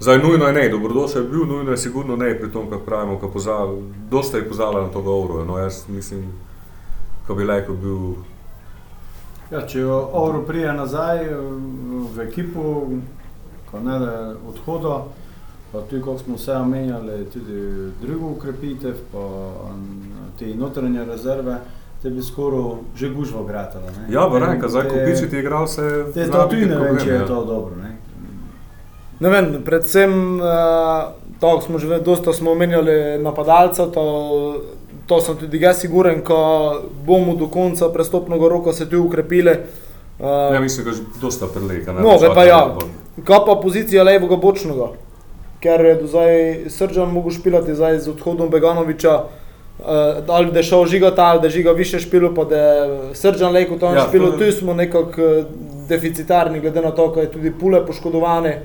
Zdaj, 0.00 0.18
nujno 0.22 0.46
je 0.46 0.52
ne, 0.52 0.68
dobrodošel 0.68 1.22
je 1.22 1.28
bil, 1.28 1.46
nujno 1.46 1.70
je 1.70 1.76
sigurno 1.76 2.16
ne 2.16 2.34
pri 2.40 2.52
tom, 2.52 2.70
kar 2.70 2.78
pravimo, 2.86 3.18
ko 3.18 3.28
pozava, 3.28 3.74
dosta 4.10 4.38
je 4.38 4.48
pozvala 4.48 4.86
na 4.86 4.88
to 4.88 5.02
govoro. 5.02 5.44
No, 5.44 5.58
jaz 5.58 5.84
mislim, 5.88 6.28
ko 7.26 7.34
bi 7.34 7.44
lajko 7.44 7.74
bil 7.74 7.98
Ja, 9.48 9.62
če 9.64 9.80
Ovro 9.88 10.42
prije 10.44 10.72
nazaj 10.76 11.22
eh, 11.24 11.36
v 12.14 12.26
ekipo, 12.26 12.82
ko 13.70 13.80
ne 13.80 13.94
da 13.98 14.34
odhoda, 14.48 14.98
pa 15.72 15.80
tudi 15.88 16.02
kako 16.02 16.18
smo 16.18 16.36
vse 16.36 16.52
omenjali, 16.52 17.24
tudi 17.32 17.62
drugo 18.02 18.34
ukrepitev, 18.36 19.00
pa 19.12 19.24
te 20.38 20.46
notranje 20.46 21.04
rezerve, 21.04 21.56
te 22.02 22.10
bi 22.10 22.22
skoraj 22.22 22.62
že 22.96 23.08
gužvo 23.08 23.44
gratala. 23.44 23.86
ne. 23.88 24.14
Ja, 24.14 24.28
Baranka, 24.28 24.68
zdaj 24.68 24.82
Te- 24.82 24.88
ko 24.88 24.96
pičiti 25.06 25.38
igral 25.38 25.66
se 25.66 25.82
Te 26.14 26.26
to 26.26 26.46
biti 26.46 26.62
tudi 26.62 26.66
ne 26.66 26.76
vem, 26.76 26.98
če 26.98 27.08
je 27.08 27.14
ja. 27.14 27.26
to 27.26 27.44
dobro. 27.44 27.76
Ne? 27.76 27.96
Ne 29.20 29.28
vem, 29.30 29.62
predvsem 29.64 30.10
uh, 30.36 30.46
to 31.40 31.60
smo 31.60 31.78
že 31.78 32.00
dosta 32.00 32.32
smo 32.32 32.50
omenjali 32.52 33.18
napadalca, 33.18 33.86
to, 33.86 34.04
to 35.06 35.20
sem 35.20 35.36
tudi 35.36 35.58
jaz 35.58 35.80
siguren, 35.80 36.22
ko 36.22 36.38
bomo 37.04 37.34
do 37.34 37.48
konca 37.48 37.88
prestopnega 37.88 38.48
roka 38.48 38.72
se 38.72 38.86
tu 38.86 39.02
ukrepili. 39.02 39.56
Uh, 40.18 40.54
Ja, 40.54 40.60
mislim, 40.60 40.84
da 40.84 40.90
je 40.90 40.96
že 40.96 41.02
dosta 41.20 41.46
preleka. 41.46 41.92
ne, 41.92 42.00
No, 42.00 42.14
bo 42.18 42.34
pa 42.34 42.44
ja. 42.44 42.74
Kaj 43.24 43.38
pa 43.46 43.54
pozicija 43.56 44.02
levega 44.02 44.36
bočnega? 44.36 44.88
Ker 45.60 45.80
je 45.80 45.94
do 45.96 46.06
zdaj 46.06 46.30
Srđan 46.68 47.10
mogel 47.10 47.30
špilati 47.30 47.74
zdaj 47.74 47.98
z 47.98 48.08
odhodom 48.08 48.50
Beganoviča, 48.50 49.14
uh, 49.14 49.47
ali 50.28 50.52
da 50.52 50.58
je 50.58 50.62
šel 50.64 50.86
žigati, 50.86 51.20
ali 51.20 51.40
da 51.40 51.46
je 51.46 51.50
žiga 51.50 51.70
više 51.72 51.98
špilo, 51.98 52.34
pa 52.34 52.44
da 52.44 52.56
je 52.56 52.88
Srđan 53.14 53.52
lejko 53.52 53.76
tam 53.76 53.94
Ja, 53.94 53.98
ja, 53.98 54.08
špilo, 54.08 54.30
to- 54.30 54.38
tu 54.38 54.52
smo 54.52 54.74
nekako 54.74 55.20
eh, 55.20 55.44
deficitarni, 55.88 56.60
glede 56.60 56.80
na 56.80 56.90
to, 56.90 57.08
da 57.08 57.20
je 57.20 57.32
tudi 57.32 57.52
pule 57.52 57.86
poškodovane. 57.86 58.62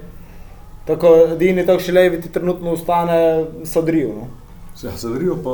Tako 0.85 1.07
edini 1.27 1.65
takšni 1.65 1.93
levi 1.93 2.21
ti 2.21 2.31
trenutno 2.31 2.71
ostane 2.71 3.19
sadrijo. 3.63 4.07
No? 4.09 4.27
Ja, 4.83 4.91
Zadrijo 4.97 5.35
pa 5.35 5.49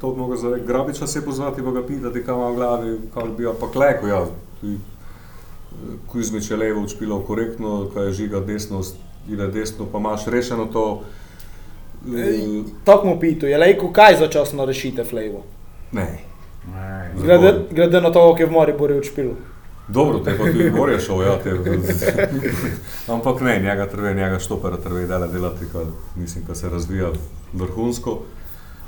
to 0.00 0.14
mogo 0.14 0.36
za 0.36 0.56
Grabiča 0.58 1.06
se 1.06 1.24
pozvati, 1.24 1.62
pa 1.62 1.70
ga 1.70 1.82
pitati, 1.82 2.24
kam 2.24 2.36
ima 2.36 2.48
v 2.48 2.54
glavi, 2.54 2.98
kako 3.14 3.28
bi 3.28 3.46
pa 3.60 3.66
kleko, 3.68 4.06
ja. 4.06 4.24
Eh, 4.62 4.76
Kuzmič 6.06 6.50
je 6.50 6.56
levo 6.56 6.82
učpilo 6.82 7.20
korektno, 7.20 7.88
kaj 7.94 8.06
je 8.06 8.12
žiga 8.12 8.40
desno, 8.40 8.80
ide 9.28 9.46
desno, 9.46 9.86
pa 9.92 9.98
imaš 9.98 10.26
rešeno 10.26 10.64
to. 10.66 11.02
Tako 12.84 13.06
mu 13.06 13.20
pitu, 13.20 13.46
je 13.46 13.58
lejko 13.58 13.92
kaj 13.92 14.16
začasno 14.16 14.64
rešite 14.64 15.04
flevo. 15.04 15.44
Ne. 15.92 16.18
Glede, 17.22 17.54
glede 17.70 18.00
na 18.00 18.12
to, 18.12 18.30
kako 18.30 18.42
je 18.42 18.46
v 18.46 18.52
Mariboru 18.52 18.96
odšpilo. 18.96 19.34
Dobro, 19.88 20.18
te 20.18 20.36
pa 20.38 20.44
tudi 20.44 20.70
morje 20.70 21.00
šel, 21.00 21.22
ja. 21.22 21.38
Te, 21.42 21.50
ampak 23.14 23.40
ne, 23.40 23.58
njega 23.58 23.86
treba, 23.86 24.12
njega 24.12 24.38
štopera 24.38 24.76
treba 24.76 25.00
dela 25.00 25.26
delati, 25.26 25.66
kar 25.72 25.82
mislim, 26.16 26.44
da 26.44 26.54
se 26.54 26.68
razvija 26.68 27.10
vrhunsko. 27.52 28.18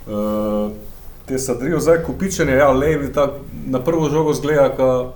Uh, 0.06 0.72
te 1.26 1.38
sadrijo 1.38 1.80
zdaj 1.80 2.02
kupičenje, 2.06 2.52
ja, 2.52 2.70
levi, 2.70 3.12
tak, 3.12 3.30
na 3.66 3.80
prvo 3.80 4.10
žogo 4.10 4.34
zgleda, 4.34 4.68
ka, 4.76 5.10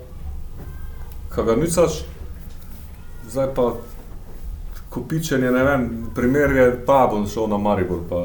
ka 1.35 1.43
ga 1.43 1.57
nicaš, 1.57 2.05
zdaj 3.31 3.55
pa 3.55 3.73
kupičenje, 4.97 5.51
ne 5.51 5.65
vem, 5.65 5.85
primer 6.15 6.51
je 6.53 6.67
Pabon 6.83 7.27
šel 7.27 7.47
na 7.47 7.59
Maribor, 7.59 8.01
pa 8.09 8.23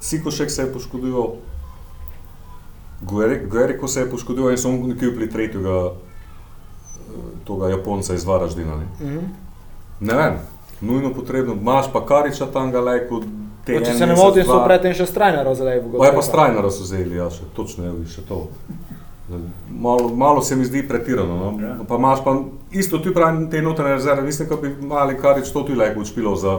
Sikošek 0.00 0.50
se 0.50 0.62
je 0.62 0.72
poškodoval, 0.72 1.32
Gueriko 3.46 3.88
se 3.88 4.00
je 4.00 4.10
poškodoval 4.10 4.50
in 4.50 4.58
so 4.58 4.70
mu 4.70 4.82
kupili 4.84 5.30
tretjega 5.30 5.90
toga 7.44 7.68
Japonca 7.68 8.14
iz 8.14 8.24
Varaždina. 8.24 8.76
Ne, 8.76 8.86
Mhm. 9.00 9.24
ne 10.00 10.14
vem, 10.14 10.34
nujno 10.82 11.10
potrebno, 11.10 11.54
imaš 11.54 11.92
pa 11.92 12.00
Kariča 12.02 12.46
tam 12.48 12.70
ga 12.70 12.80
lajko. 12.80 13.20
te 13.64 13.78
Če 13.78 13.94
se 13.94 14.06
ne 14.06 14.14
motim, 14.14 14.44
so 14.44 14.64
predtem 14.64 14.94
še 14.94 15.06
strajna 15.06 15.42
razlevo. 15.42 15.98
Pa 15.98 16.06
je 16.06 16.14
pa 16.14 16.22
strajno 16.22 16.60
razuzeli, 16.60 17.16
ja, 17.16 17.30
še 17.30 17.42
točno 17.54 17.84
je 17.84 18.06
še 18.06 18.22
to. 18.22 18.48
Malo, 19.70 20.08
malo 20.10 20.42
se 20.42 20.56
mi 20.56 20.64
zdi 20.64 20.80
pretirano. 20.82 21.36
No? 21.36 21.50
Ja. 21.60 21.76
Pa 21.84 21.96
imaš 21.96 22.24
pa 22.24 22.32
isto 22.70 22.98
tu 22.98 23.12
pravim 23.14 23.50
te 23.50 23.62
notranje 23.62 23.94
rezerve, 23.94 24.22
mislim, 24.22 24.48
da 24.48 24.56
bi 24.56 24.86
mali 24.86 25.18
Karič 25.18 25.50
to 25.50 25.62
tu 25.62 25.74
lajko 25.74 26.00
učpilo 26.00 26.36
za 26.36 26.58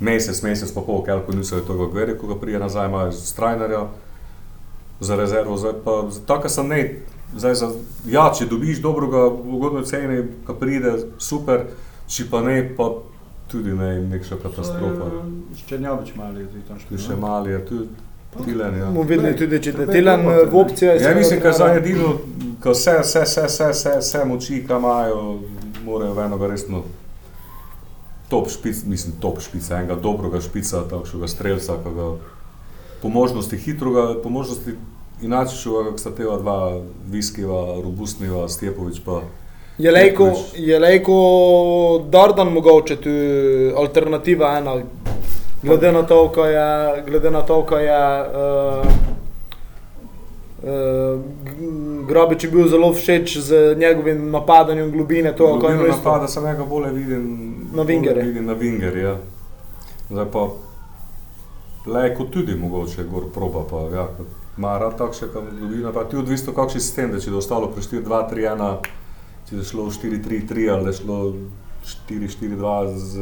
mesec, 0.00 0.42
mesec 0.42 0.72
pa 0.72 0.80
pol, 0.80 1.02
ker 1.04 1.20
niso 1.34 1.56
je 1.56 1.66
tega 1.66 1.86
gveri, 1.92 2.18
ko 2.18 2.26
ga 2.26 2.40
prije 2.40 2.58
nazaj 2.58 2.88
imajo 2.88 3.12
strajnarja 3.12 3.86
za 5.00 5.16
rezervo, 5.16 5.56
zdaj 5.56 5.72
pa 5.84 6.02
tako 6.26 6.48
sem 6.48 6.68
ne. 6.68 6.82
Zdaj, 7.36 7.54
za, 7.54 7.70
ja, 8.10 8.32
če 8.34 8.48
dobiš 8.50 8.80
dobrega, 8.82 9.28
ugodno 9.28 9.84
cene, 9.86 10.24
ki 10.46 10.56
pride, 10.60 10.96
super, 11.22 11.68
če 12.10 12.26
pa 12.30 12.40
ne, 12.42 12.56
pa 12.76 12.88
tudi 13.50 13.74
ne, 13.74 13.92
nekša 14.10 14.40
katastrofa. 14.42 15.10
Ščernjovič 15.60 16.14
mali 16.18 16.46
tudi 16.46 16.64
tam 16.68 16.80
špil. 16.82 16.98
še 16.98 17.16
mali 17.20 17.54
je, 17.54 17.60
tu 17.68 17.84
Tilen, 18.44 18.78
ja. 18.78 18.86
Bomo 18.86 19.02
videli 19.02 19.34
tudi, 19.36 19.58
če 19.58 19.72
te 19.74 19.84
Glej, 19.84 19.96
Tilan 19.96 20.22
dobro, 20.22 20.44
v 20.50 20.58
opcijo. 20.60 20.94
Ja, 21.02 21.14
mislim, 21.14 21.40
da 21.42 21.52
za 21.52 21.72
edino, 21.74 22.12
ko 22.62 22.74
vse, 22.76 23.00
vse, 23.02 23.24
vse, 23.26 23.46
vse, 23.48 23.70
vse, 23.74 23.94
vse 23.98 24.24
moči, 24.24 24.60
ki 24.66 24.76
imajo, 24.76 25.22
morajo 25.84 26.14
v 26.14 26.26
enoga 26.28 26.50
resno 26.52 26.84
top 28.30 28.46
špic, 28.54 28.84
mislim, 28.86 29.16
top 29.20 29.40
špica, 29.42 29.80
enega 29.80 29.96
dobrega 29.98 30.38
špica, 30.40 30.84
takšnega 30.90 31.28
strelca, 31.28 31.80
ki 31.82 31.94
ga 31.96 32.08
po 33.02 33.10
možnosti 33.10 33.58
hitroga, 33.58 34.06
po 34.22 34.30
možnosti 34.30 34.76
inače 35.22 35.56
šega, 35.56 35.90
kot 35.90 36.00
sta 36.00 36.14
teva 36.14 36.38
dva, 36.38 36.58
Viskiva, 37.10 37.80
Robustniva, 37.82 38.46
Stjepovič 38.48 39.02
pa 39.04 39.22
Je 39.80 39.90
lejko, 39.90 40.28
je 40.54 40.78
lejko 40.78 41.14
Dardan 42.12 42.52
mogoče 42.52 42.96
tu 42.96 43.12
alternativa 43.76 44.58
ena, 44.58 44.74
glede 45.62 45.92
na 45.92 46.02
to, 46.02 46.28
ko 46.28 46.44
je, 46.44 47.02
glede 47.06 47.30
na 47.30 47.42
to, 47.42 47.62
ko 47.62 47.76
je 47.76 48.00
uh, 48.22 48.86
uh, 50.62 51.20
Grobič 52.08 52.44
je 52.44 52.50
bil 52.50 52.68
zelo 52.68 52.92
všeč 52.92 53.36
z 53.38 53.74
njegovim 53.78 54.30
napadanjem 54.30 54.90
globine, 54.90 55.32
to, 55.36 55.44
ko 55.46 55.52
je 55.52 55.58
Globino 55.58 55.82
bil 55.82 55.90
isto- 55.90 56.04
napada 56.04 56.28
sem 56.28 56.44
ga 56.44 56.64
bolje 56.64 56.92
vidim 56.92 57.24
Na 57.72 57.84
bolje 57.84 58.22
Vidim 58.22 58.46
na 58.46 58.54
Winger, 58.54 58.96
ja. 58.96 59.16
Zdaj 60.10 60.26
pa 60.32 60.48
Lejko 61.86 62.24
tudi 62.24 62.54
mogoče 62.54 63.04
gor 63.04 63.22
proba, 63.34 63.62
pa 63.70 63.76
ja, 63.96 64.08
rad 64.78 64.98
takšne 64.98 65.28
kam 65.32 65.46
globina, 65.58 65.92
pa 65.92 66.04
ti 66.04 66.16
odvisno 66.16 66.52
kakšen 66.52 66.80
sistem, 66.80 67.12
da 67.12 67.20
če 67.20 67.30
je 67.30 67.36
ostalo 67.36 67.70
pri 67.72 67.82
4-2-3-1, 67.82 68.76
če 69.48 69.56
je 69.56 69.64
šlo 69.64 69.86
4-3-3 69.88 70.68
ali 70.72 70.84
da 70.84 70.90
je 70.90 70.96
šlo 70.98 71.32
4-4-2 72.10 72.94
z 72.96 73.16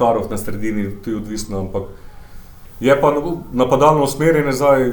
Karov 0.00 0.30
na 0.32 0.40
sredini, 0.40 0.88
to 1.04 1.12
je 1.12 1.20
odvisno, 1.20 1.60
ampak 1.60 1.90
je 2.80 2.94
pa 3.00 3.12
napadalno 3.52 4.08
usmerjene 4.08 4.52
zdaj, 4.56 4.92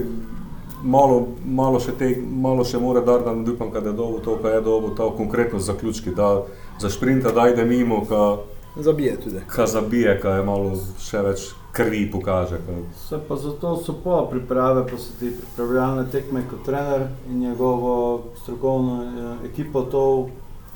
malo, 0.83 1.27
malo 1.45 1.79
še 1.79 1.95
te, 1.97 2.09
malo 2.21 2.65
še 2.67 2.79
mora 2.81 3.01
dar, 3.01 3.23
da 3.25 3.33
ne 3.35 3.47
upam, 3.51 3.71
kada 3.73 3.91
je 3.91 3.97
dobo 3.97 4.19
to, 4.23 4.37
kaj 4.43 4.59
je 4.59 4.61
dobo, 4.65 4.91
to 4.97 5.09
konkretno 5.17 5.59
zaključki, 5.59 6.13
da 6.15 6.43
za 6.79 6.89
šprinta 6.89 7.31
da 7.31 7.47
ide 7.49 7.65
mimo, 7.65 8.03
ka, 8.09 8.37
zabije 8.75 9.15
tudi. 9.23 9.41
ka 9.47 9.65
zabije, 9.65 10.19
ka 10.21 10.37
je 10.37 10.43
malo 10.45 10.75
še 11.01 11.23
več 11.25 11.47
krvi 11.77 12.05
pokaže. 12.11 12.59
Ka, 12.65 12.79
Se 13.07 13.19
pa 13.27 13.35
zato 13.35 13.77
so 13.81 13.95
pa 14.03 14.25
priprave, 14.29 14.85
pa 14.89 14.97
so 14.97 15.15
ti 15.19 15.31
pripravljalne 15.31 16.07
tekme 16.11 16.43
kot 16.49 16.65
trener 16.65 17.07
in 17.29 17.39
njegovo 17.47 18.23
strokovno 18.43 18.99
eh, 19.03 19.47
ekipo 19.49 19.81
to 19.81 20.03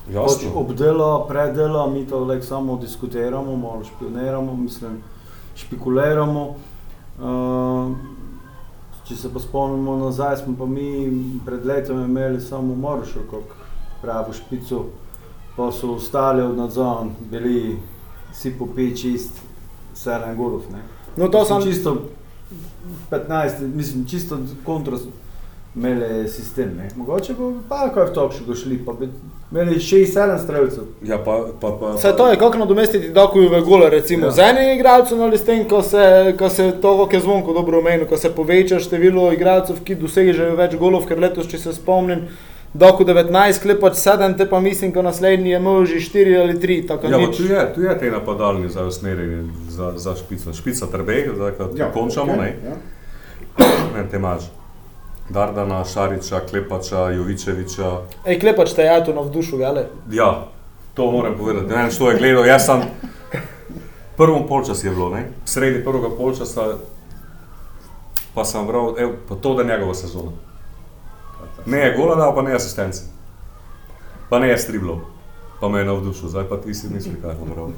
pač 0.08 0.46
obdela, 0.56 1.26
predela, 1.28 1.88
mi 1.88 2.06
to 2.08 2.24
le 2.26 2.42
samo 2.42 2.78
diskutiramo, 2.78 3.56
malo 3.58 3.84
špioniramo, 3.84 4.56
mislim, 4.56 5.02
špekuliramo. 5.56 6.56
Uh, 7.22 7.92
če 9.08 9.16
se 9.16 9.30
pa 9.34 9.40
spomnimo 9.40 9.98
nazaj, 10.00 10.38
smo 10.44 10.56
pa 10.58 10.66
mi 10.66 10.88
pred 11.46 11.66
letom 11.66 12.00
imeli 12.04 12.42
samo 12.42 12.76
Morošo 12.76 13.26
kot 13.30 13.52
pravo 14.02 14.34
špico, 14.34 14.86
pa 15.58 15.72
so 15.72 15.94
ostali 15.98 16.42
od 16.42 16.58
nadzora, 16.58 17.10
bili 17.32 17.78
vsi 18.32 18.54
po 18.60 18.66
5-6, 18.66 19.42
7 19.96 20.36
golov. 20.36 20.62
ne. 20.72 20.82
No, 21.18 21.28
to 21.28 21.46
sem 21.46 21.62
čisto 21.62 21.98
15, 23.12 23.68
mislim, 23.76 24.06
čisto 24.08 24.40
kontra 24.66 24.98
imeli 25.76 26.30
sistem. 26.30 26.78
Ne. 26.78 26.90
Mogoče 26.96 27.34
bi 27.34 27.52
pa 27.70 27.90
kaj 27.94 28.10
v 28.10 28.14
tokšu 28.14 28.46
došli, 28.48 28.80
pa 28.86 28.94
bi 28.94 29.10
imeli 29.52 29.76
6-7 29.76 30.08
strelcev. 30.38 30.84
ja, 31.04 31.18
pa, 31.18 31.46
pa, 31.62 31.72
pa, 31.72 31.92
Vse 31.92 32.14
to 32.14 32.28
je 32.28 32.38
kako 32.38 32.58
nadomestiti 32.58 33.10
Dokujeve 33.10 33.62
gole, 33.62 33.90
recimo 33.90 34.26
Ja. 34.26 34.32
z 34.32 34.40
enim 34.42 34.70
igralcem 34.72 35.22
ali 35.22 35.38
s 35.38 35.44
tem, 35.44 35.68
ko 35.68 35.82
se, 35.82 36.06
ko 36.40 36.50
se 36.50 36.72
to, 36.74 36.98
kako 36.98 37.16
je 37.16 37.20
zvonko 37.20 37.54
dobro 37.54 37.80
omenil, 37.80 38.06
ko 38.06 38.18
se 38.18 38.30
poveča 38.32 38.80
število 38.80 39.34
igralcev, 39.34 39.76
ki 39.84 39.96
dosežejo 39.96 40.56
več 40.56 40.76
golov, 40.76 41.06
ker 41.06 41.20
letos, 41.20 41.48
če 41.48 41.58
se 41.60 41.74
spomnim, 41.74 42.28
Doku 42.74 43.04
19, 43.04 43.28
klepač 43.60 43.94
7, 43.96 44.38
te 44.38 44.46
pa 44.46 44.60
mislim, 44.60 44.94
ko 44.94 45.02
naslednji 45.02 45.50
je 45.50 45.58
imel 45.58 45.86
že 45.86 45.96
4 45.98 46.40
ali 46.40 46.54
3, 46.56 46.88
tako 46.88 47.08
Ja, 47.08 47.18
nič. 47.18 47.38
tu 47.38 47.44
je, 47.44 47.74
tu 47.76 47.82
je 47.82 47.98
te 48.00 48.12
napadalni 48.12 48.70
za 48.70 48.86
usmerjanje 48.86 49.44
za, 49.70 49.94
za 49.98 50.16
špico. 50.16 50.54
Špica 50.54 50.88
Trbej, 50.88 51.30
zdaj 51.36 51.52
ko 51.52 51.68
ja, 51.76 51.92
končamo, 51.92 52.32
ne, 52.34 52.56
Ja. 52.64 52.76
ne, 53.94 54.08
te 54.10 54.16
imaš. 54.16 54.48
Dardana, 55.32 55.84
Šariča, 55.86 56.42
Klepača, 56.50 57.10
Jovičeviča. 57.16 57.92
Ej, 58.26 58.40
klepač 58.40 58.76
te 58.76 58.84
je 58.84 59.06
tu 59.06 59.14
navdušil, 59.14 59.58
gale. 59.58 59.86
Ja, 60.12 60.48
to 60.94 61.12
moram 61.12 61.38
povedati. 61.38 61.68
Ne 61.68 61.76
vem, 61.76 61.92
što 61.92 62.12
je 62.12 62.18
gledal. 62.18 62.46
Jaz 62.46 62.66
sem 62.66 62.84
prvo 64.18 64.46
polčas 64.48 64.84
je 64.84 64.90
bilo, 64.90 65.10
ne? 65.10 65.28
sredi 65.46 65.84
prvega 65.84 66.10
polčasa, 66.18 66.78
pa 68.34 68.46
sem 68.46 68.68
bral, 68.68 68.94
evo, 68.98 69.14
pa 69.30 69.36
to 69.36 69.54
da 69.56 69.62
je 69.62 69.68
njegova 69.68 69.94
sezona. 69.94 70.32
Ne 71.66 71.80
je 71.80 71.96
gola 71.98 72.16
dal, 72.16 72.36
pa 72.36 72.42
ne 72.42 72.52
je 72.52 72.56
asistence. 72.56 73.02
Pa 74.30 74.40
ne 74.40 74.50
je 74.50 74.58
striblo. 74.58 75.02
Pa 75.60 75.70
me 75.70 75.80
je 75.80 75.86
navdušil, 75.86 76.30
zdaj 76.30 76.50
pa 76.50 76.58
ti 76.58 76.74
si 76.74 76.88
misli, 76.94 77.18
kaj 77.22 77.36
bom 77.40 77.50
bral. 77.54 77.72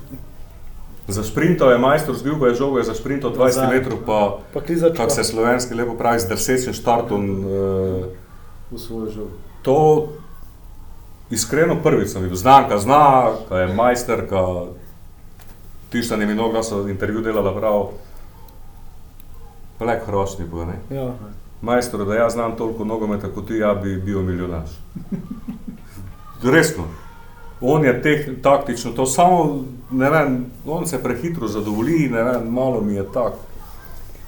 Za 1.07 1.23
šprintov 1.23 1.71
je 1.71 1.77
majstor 1.77 2.15
zbil, 2.15 2.39
je 2.47 2.55
žogo 2.55 2.77
je 2.77 2.83
za 2.83 2.93
šprintov 2.93 3.35
20 3.35 3.39
Nazaj. 3.43 3.67
metrov, 3.67 3.99
pa 4.05 4.39
Pa 4.53 4.61
kako 4.95 5.09
se 5.09 5.23
slovenski 5.23 5.73
lepo 5.73 5.97
pravi, 5.99 6.19
z 6.19 6.27
drsečim 6.27 6.73
štartom. 6.73 7.23
Uh, 7.39 8.05
v 8.71 8.79
svoj 8.79 9.11
žog. 9.11 9.29
To 9.61 10.07
iskreno 11.29 11.75
prvič 11.83 12.15
sem 12.15 12.23
videl. 12.23 12.39
Znam, 12.39 12.69
ka 12.69 12.79
zna, 12.79 13.35
ka 13.49 13.57
je 13.57 13.75
majster, 13.75 14.23
ka 14.29 14.71
tišta 15.91 16.15
ne 16.15 16.25
minul, 16.25 16.53
da 16.53 16.63
so 16.63 16.87
intervju 16.87 17.21
delala 17.21 17.51
prav. 17.51 17.91
Pa 19.77 19.85
lek 19.85 20.07
hrvaški 20.07 20.47
bo, 20.47 20.63
ne? 20.65 20.79
Ja. 20.87 21.11
Majster, 21.61 21.99
da 22.07 22.15
jaz 22.15 22.33
znam 22.33 22.55
toliko 22.55 22.87
nogometa 22.87 23.27
kot 23.27 23.47
ti, 23.47 23.59
ja 23.59 23.73
bi 23.75 23.97
bil 23.99 24.21
milijonaš. 24.21 24.71
Resno. 26.43 26.87
On 27.65 27.85
je 27.85 27.93
teh, 28.01 28.25
taktično 28.43 28.91
to 28.91 29.05
samo, 29.05 29.63
ne 29.91 30.09
vem, 30.09 30.45
on 30.67 30.87
se 30.87 30.99
prehitro 31.03 31.47
zadovolji, 31.47 32.09
ne 32.11 32.23
vem, 32.23 32.49
malo 32.51 32.81
mi 32.81 32.93
je 32.93 33.05
tak. 33.13 33.33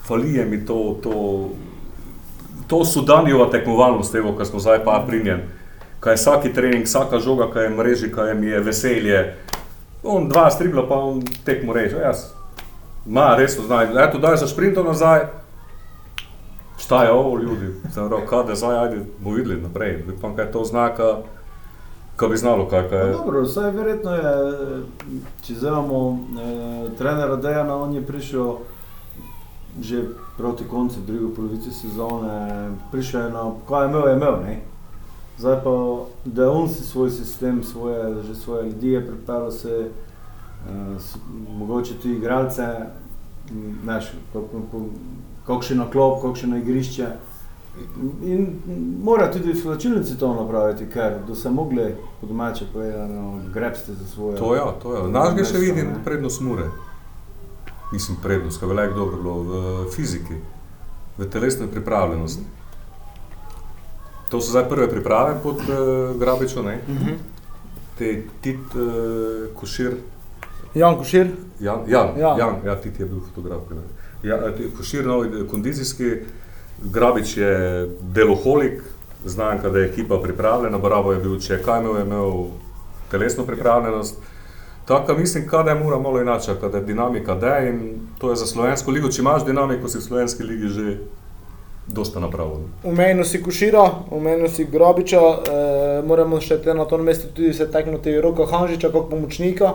Falije 0.08 0.46
mi 0.46 0.66
to, 0.66 1.00
to, 1.04 1.50
to 2.68 2.86
sudanjeva 2.86 3.50
tekmovalnost, 3.52 4.16
evo, 4.16 4.32
ko 4.38 4.46
smo 4.46 4.60
zdaj 4.60 4.84
pa 4.86 5.04
pri 5.08 5.24
njem. 5.24 5.42
Kaj 6.00 6.14
je 6.14 6.22
vsaki 6.22 6.54
trening, 6.54 6.86
vsaka 6.86 7.20
žoga, 7.20 7.50
kaj 7.52 7.64
je 7.64 7.76
mreži, 7.76 8.12
kaj 8.12 8.30
je 8.30 8.36
mi 8.36 8.48
je 8.48 8.60
veselje. 8.60 9.36
On 10.04 10.30
dva 10.30 10.52
stribla, 10.52 10.88
pa 10.88 10.96
on 10.96 11.24
tekmo 11.46 11.74
reče, 11.74 11.96
jaz. 11.96 12.30
Ma, 13.06 13.36
resno 13.36 13.66
znaj, 13.66 13.92
eto, 14.08 14.18
daj 14.18 14.38
za 14.38 14.48
šprintov 14.48 14.86
nazaj, 14.86 15.28
Šta 16.78 17.04
je 17.04 17.12
ovo 17.12 17.40
ljudi? 17.40 17.74
Sem 17.94 18.04
rekel, 18.04 18.28
kaj 18.28 18.44
da 18.44 18.56
zdaj, 18.56 18.78
ajde, 18.78 19.00
bomo 19.20 19.36
videli 19.36 19.62
naprej. 19.62 20.04
Upam, 20.18 20.36
kaj 20.36 20.52
to 20.52 20.64
znaka, 20.64 21.18
ko 22.18 22.28
bi 22.28 22.38
znalo, 22.38 22.68
kaj, 22.70 22.90
kaj 22.90 23.08
je. 23.08 23.12
dobro, 23.12 23.42
vsaj 23.42 23.72
verjetno 23.72 24.12
je, 24.12 24.32
če 25.44 25.54
vzamemo 25.54 26.00
eh, 26.16 26.90
trenera 26.98 27.36
Dejana, 27.36 27.76
on 27.76 27.94
je 27.94 28.06
prišel 28.06 28.56
že 29.82 30.06
proti 30.38 30.64
koncu 30.64 31.00
druge 31.08 31.36
polovice 31.36 31.72
sezone, 31.72 32.72
prišel 32.92 33.22
je 33.22 33.30
na, 33.30 33.52
kaj 33.68 33.84
je 33.84 33.90
imel, 33.90 34.08
je 34.08 34.16
imel, 34.16 34.36
ne? 34.46 34.62
Zdaj 35.38 35.58
pa, 35.64 35.72
da 36.26 36.44
je 36.44 36.50
on 36.50 36.70
si 36.70 36.84
svoj 36.84 37.10
sistem, 37.10 37.64
svoje, 37.64 38.24
že 38.24 38.36
svoje 38.36 38.70
ljudi 38.70 38.92
je 38.92 39.08
pripeljal 39.08 39.52
se, 39.52 39.90
eh, 39.90 41.00
s, 41.00 41.18
mogoče 41.58 41.94
tudi 41.94 42.16
igralce, 42.16 42.68
znaš, 43.84 44.14
kakšen 45.46 45.78
na 45.78 45.90
klop, 45.92 46.22
kakšen 46.22 46.50
na 46.50 46.58
igrišče. 46.58 47.08
In 48.24 48.60
mora 49.04 49.32
tudi 49.32 49.52
v 49.52 49.58
slačilnici 49.58 50.18
to 50.18 50.34
napraviti, 50.34 50.86
ker 50.88 51.20
da 51.28 51.36
se 51.36 51.50
mogli 51.50 51.90
po 52.22 52.28
domače 52.28 52.66
povedano 52.74 53.40
grebsti 53.54 53.94
za 53.94 54.06
svoje. 54.06 54.38
To 54.38 54.56
ja, 54.56 54.66
to 54.82 54.96
ja. 54.96 55.08
Naš 55.08 55.36
ga 55.36 55.44
še 55.46 55.58
vidim 55.58 55.88
ne. 55.88 56.04
prednost 56.06 56.42
mure. 56.42 56.70
Mislim, 57.92 58.18
prednost, 58.24 58.60
kaj 58.60 58.70
veliko 58.70 58.96
dobro 58.96 59.18
bilo 59.18 59.36
v 59.44 59.54
fiziki, 59.92 60.40
v 61.18 61.28
telesni 61.30 61.68
pripravljenosti. 61.68 62.44
To 64.30 64.42
so 64.42 64.50
zdaj 64.50 64.70
prve 64.70 64.90
priprave 64.90 65.36
pod 65.44 65.62
uh, 65.62 65.76
Grabičo, 66.20 66.64
ne? 66.64 66.80
Mhm. 66.88 67.12
Te 67.98 68.10
tit 68.42 68.74
uh, 68.76 68.90
košir, 69.56 69.98
Jan 70.76 70.98
Košir, 70.98 71.30
Jan, 71.60 71.86
Jan, 71.88 72.10
Ja. 72.18 72.28
ja. 72.28 72.36
Jan, 72.38 72.56
ja, 72.66 72.76
tit 72.76 73.00
je 73.00 73.06
bil 73.06 73.20
fotograf. 73.22 73.62
meni. 73.70 73.82
Ja, 74.24 74.36
eh, 74.48 74.72
košir 74.78 75.06
novi 75.08 75.48
kondicijski, 75.48 76.10
Grabič 76.84 77.38
je 77.38 77.88
deloholik, 78.02 78.82
znam, 79.26 79.60
da 79.72 79.80
je 79.80 79.86
ekipa 79.86 80.20
pripravljena, 80.20 80.78
Bravo 80.78 81.14
je 81.14 81.20
bil, 81.20 81.40
če 81.40 81.54
je 81.54 81.64
kaj 81.64 81.82
imel, 81.82 81.96
je 81.98 82.02
imel 82.02 82.32
telesno 83.12 83.46
pripravljenost. 83.46 84.16
Tako 84.86 85.14
mislim, 85.14 85.48
da 85.66 85.72
je 85.72 85.80
mora 85.80 86.00
malo 86.00 86.22
inače, 86.22 86.54
da 86.72 86.78
je 86.78 86.84
dinamika 86.84 87.36
da 87.36 87.60
in 87.60 88.00
to 88.20 88.30
je 88.30 88.36
za 88.36 88.46
slovensko 88.46 88.92
ligo. 88.92 89.10
Če 89.10 89.22
imaš 89.22 89.46
dinamiko, 89.46 89.88
si 89.88 89.98
v 89.98 90.02
slovenski 90.02 90.44
ligi 90.44 90.68
že 90.68 90.98
dosta 91.88 92.20
napravljen. 92.20 92.68
Omenil 92.84 93.24
si 93.26 93.42
Košira, 93.44 93.90
omenil 94.12 94.50
si 94.50 94.66
Grobiča, 94.66 95.22
e, 95.22 96.02
moramo 96.06 96.42
še 96.42 96.58
te 96.62 96.74
na 96.74 96.86
to 96.86 96.98
mestu 96.98 97.28
tudi 97.34 97.54
se 97.54 97.68
teknuti 97.72 98.18
Roka 98.22 98.46
Hanžiča 98.46 98.90
kot 98.94 99.10
pomočnika. 99.10 99.74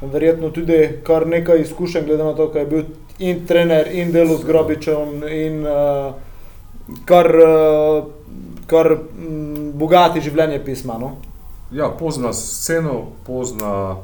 Verjetno 0.00 0.50
tudi 0.50 1.00
kar 1.04 1.26
nekaj 1.26 1.60
izkušenj, 1.60 2.04
glede 2.06 2.24
na 2.24 2.34
to, 2.34 2.46
da 2.52 2.58
je 2.58 2.66
bil 2.66 2.84
in 3.18 3.46
trener, 3.46 3.88
in 3.92 4.12
delal 4.12 4.36
z 4.38 4.46
Grobičem, 4.46 5.24
in 5.26 5.64
uh, 5.66 6.12
kar, 7.04 7.26
uh, 7.36 8.04
kar 8.66 8.92
m, 8.92 9.72
bogati 9.78 10.20
življenje 10.20 10.60
pisma. 10.64 10.98
No? 10.98 11.16
Ja, 11.72 11.90
pozna 11.98 12.32
sceno, 12.32 13.12
pozna 13.26 13.96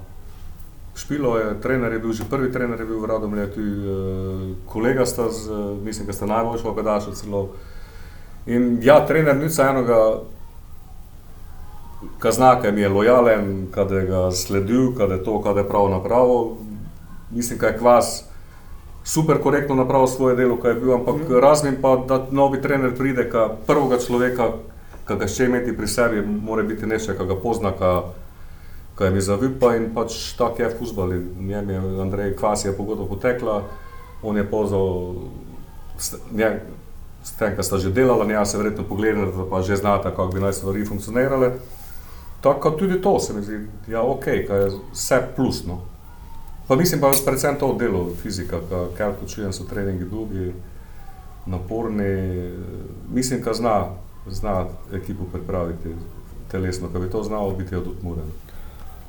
špilo, 0.95 1.39
je, 1.39 1.55
trener 1.61 1.93
je 1.93 1.99
bil 1.99 2.13
že 2.13 2.27
prvi 2.31 2.53
trener, 2.53 2.81
je 2.81 2.87
bil 2.87 3.01
v 3.01 3.09
Radomlju, 3.11 3.47
tudi 3.55 3.73
uh, 3.73 4.53
kolega 4.71 5.07
sta, 5.07 5.31
z, 5.31 5.51
eh, 5.51 5.73
mislim, 5.85 6.07
da 6.07 6.13
sta 6.13 6.27
najboljša 6.27 6.75
pedaša 6.77 7.15
celo. 7.19 7.49
In 8.47 8.79
ja, 8.83 9.01
trener 9.07 9.37
ni 9.37 9.49
enega 9.49 10.23
Kaznake 12.19 12.73
mi 12.73 12.81
je 12.81 12.89
lojalen, 12.89 13.67
kada 13.73 13.99
je 13.99 14.07
ga 14.07 14.31
sledil, 14.31 14.93
kada 14.93 15.15
je 15.15 15.25
to, 15.25 15.41
kada 15.43 15.61
je 15.61 15.69
prav 15.69 15.89
napravo. 15.89 16.57
Mislim, 17.31 17.59
da 17.59 17.67
je 17.67 17.79
kvas 17.79 18.25
super 19.05 19.39
korektno 19.43 19.75
napravil 19.75 20.07
svoje 20.07 20.37
delo, 20.37 20.57
kaj 20.57 20.71
je 20.71 20.81
bil, 20.81 20.95
ampak 20.95 21.15
mm. 21.15 21.41
razmin 21.41 21.77
pa, 21.83 21.97
da 22.09 22.27
novi 22.31 22.63
trener 22.63 22.97
pride, 22.97 23.29
ka 23.31 23.49
prvega 23.67 24.01
človeka, 24.01 24.49
ki 25.05 25.17
ga 25.21 25.29
še 25.29 25.49
imeti 25.51 25.77
pri 25.77 25.89
sebi, 25.89 26.25
mora 26.25 26.65
biti 26.65 26.89
nekaj, 26.89 27.17
ki 27.19 27.29
ga 27.29 27.37
pozna, 27.37 27.75
ki 28.97 29.05
je 29.05 29.11
mi 29.13 29.21
zavipa 29.21 29.75
in 29.77 29.91
pač 29.95 30.33
tak 30.39 30.59
je 30.59 30.71
fuzbol. 30.79 31.13
Njem 31.37 31.71
je 31.71 31.83
Andrej 32.01 32.37
Kvas 32.41 32.65
je 32.65 32.73
pogodba 32.73 33.05
potekla, 33.11 33.63
on 34.23 34.37
je 34.41 34.45
pozval, 34.49 35.15
s 36.01 37.33
tem, 37.39 37.55
kar 37.57 37.65
sta 37.65 37.79
že 37.79 37.93
delala, 37.93 38.25
njega 38.25 38.45
se 38.45 38.59
verjetno 38.59 38.85
pogledala, 38.89 39.33
da 39.33 39.45
pa 39.51 39.63
že 39.63 39.77
znata, 39.77 40.11
kako 40.11 40.33
bi 40.33 40.41
naj 40.41 40.53
stvari 40.53 40.85
funkcionirale. 40.87 41.53
Tako 42.41 42.71
tudi 42.71 43.01
to 43.03 43.21
se 43.21 43.33
mi 43.33 43.43
zdi, 43.43 43.67
ja, 43.89 44.03
ok, 44.03 44.25
kaj 44.49 44.61
je 44.61 44.71
vse 44.93 45.21
plusno. 45.37 45.81
Pa 46.69 46.77
mislim 46.77 47.01
pa 47.01 47.11
predvsem 47.25 47.57
to 47.61 47.75
delo, 47.79 48.09
fizika, 48.23 48.61
kar 48.97 49.13
počujem, 49.21 49.53
so 49.53 49.65
treningi 49.65 50.05
dolgi, 50.05 50.53
naporni. 51.47 52.51
Mislim, 53.13 53.43
da 53.43 53.55
zna, 53.55 53.85
zna 54.31 54.65
ekipo 54.93 55.25
pripraviti 55.33 55.89
telesno, 56.51 56.89
da 56.89 56.99
bi 56.99 57.11
to 57.11 57.23
znalo 57.23 57.51
biti 57.51 57.77
od 57.77 57.87
odmuren. 57.87 58.25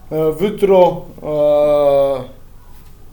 Uh, 0.10 0.42
Vutro, 0.42 0.80
uh, 0.88 2.26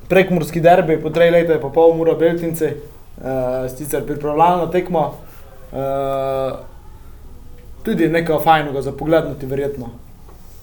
prekmurski 0.09 0.61
derbi, 0.61 1.01
po 1.03 1.11
treh 1.11 1.33
letih 1.33 1.55
je 1.55 1.61
pa 1.61 1.69
pol 1.69 2.01
ura 2.01 2.15
Beltince, 2.15 2.75
uh, 3.17 3.25
sicer 3.77 4.07
pripravljalna 4.07 4.71
tekma. 4.71 5.11
Uh, 5.73 6.59
tudi 7.83 8.09
nekaj 8.09 8.43
fajnega 8.45 8.83
za 8.83 8.93
pogledati, 8.93 9.47
verjetno. 9.47 9.91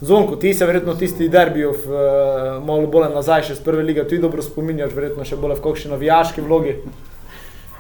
Zvonko, 0.02 0.36
ti 0.36 0.54
se 0.54 0.66
verjetno 0.66 0.96
tisti 0.96 1.30
derbijo 1.30 1.70
uh, 1.70 2.66
malo 2.66 2.88
bolj 2.88 3.10
nazaj, 3.14 3.44
še 3.50 3.56
z 3.56 3.64
prve 3.64 3.84
lige, 3.84 4.08
ti 4.08 4.18
dobro 4.18 4.44
spominjaš, 4.44 4.96
verjetno 4.96 5.26
še 5.28 5.40
bolj 5.40 5.58
v 5.58 5.64
kakšni 5.66 5.92
navijaški 5.92 6.44
vlogi. 6.46 6.76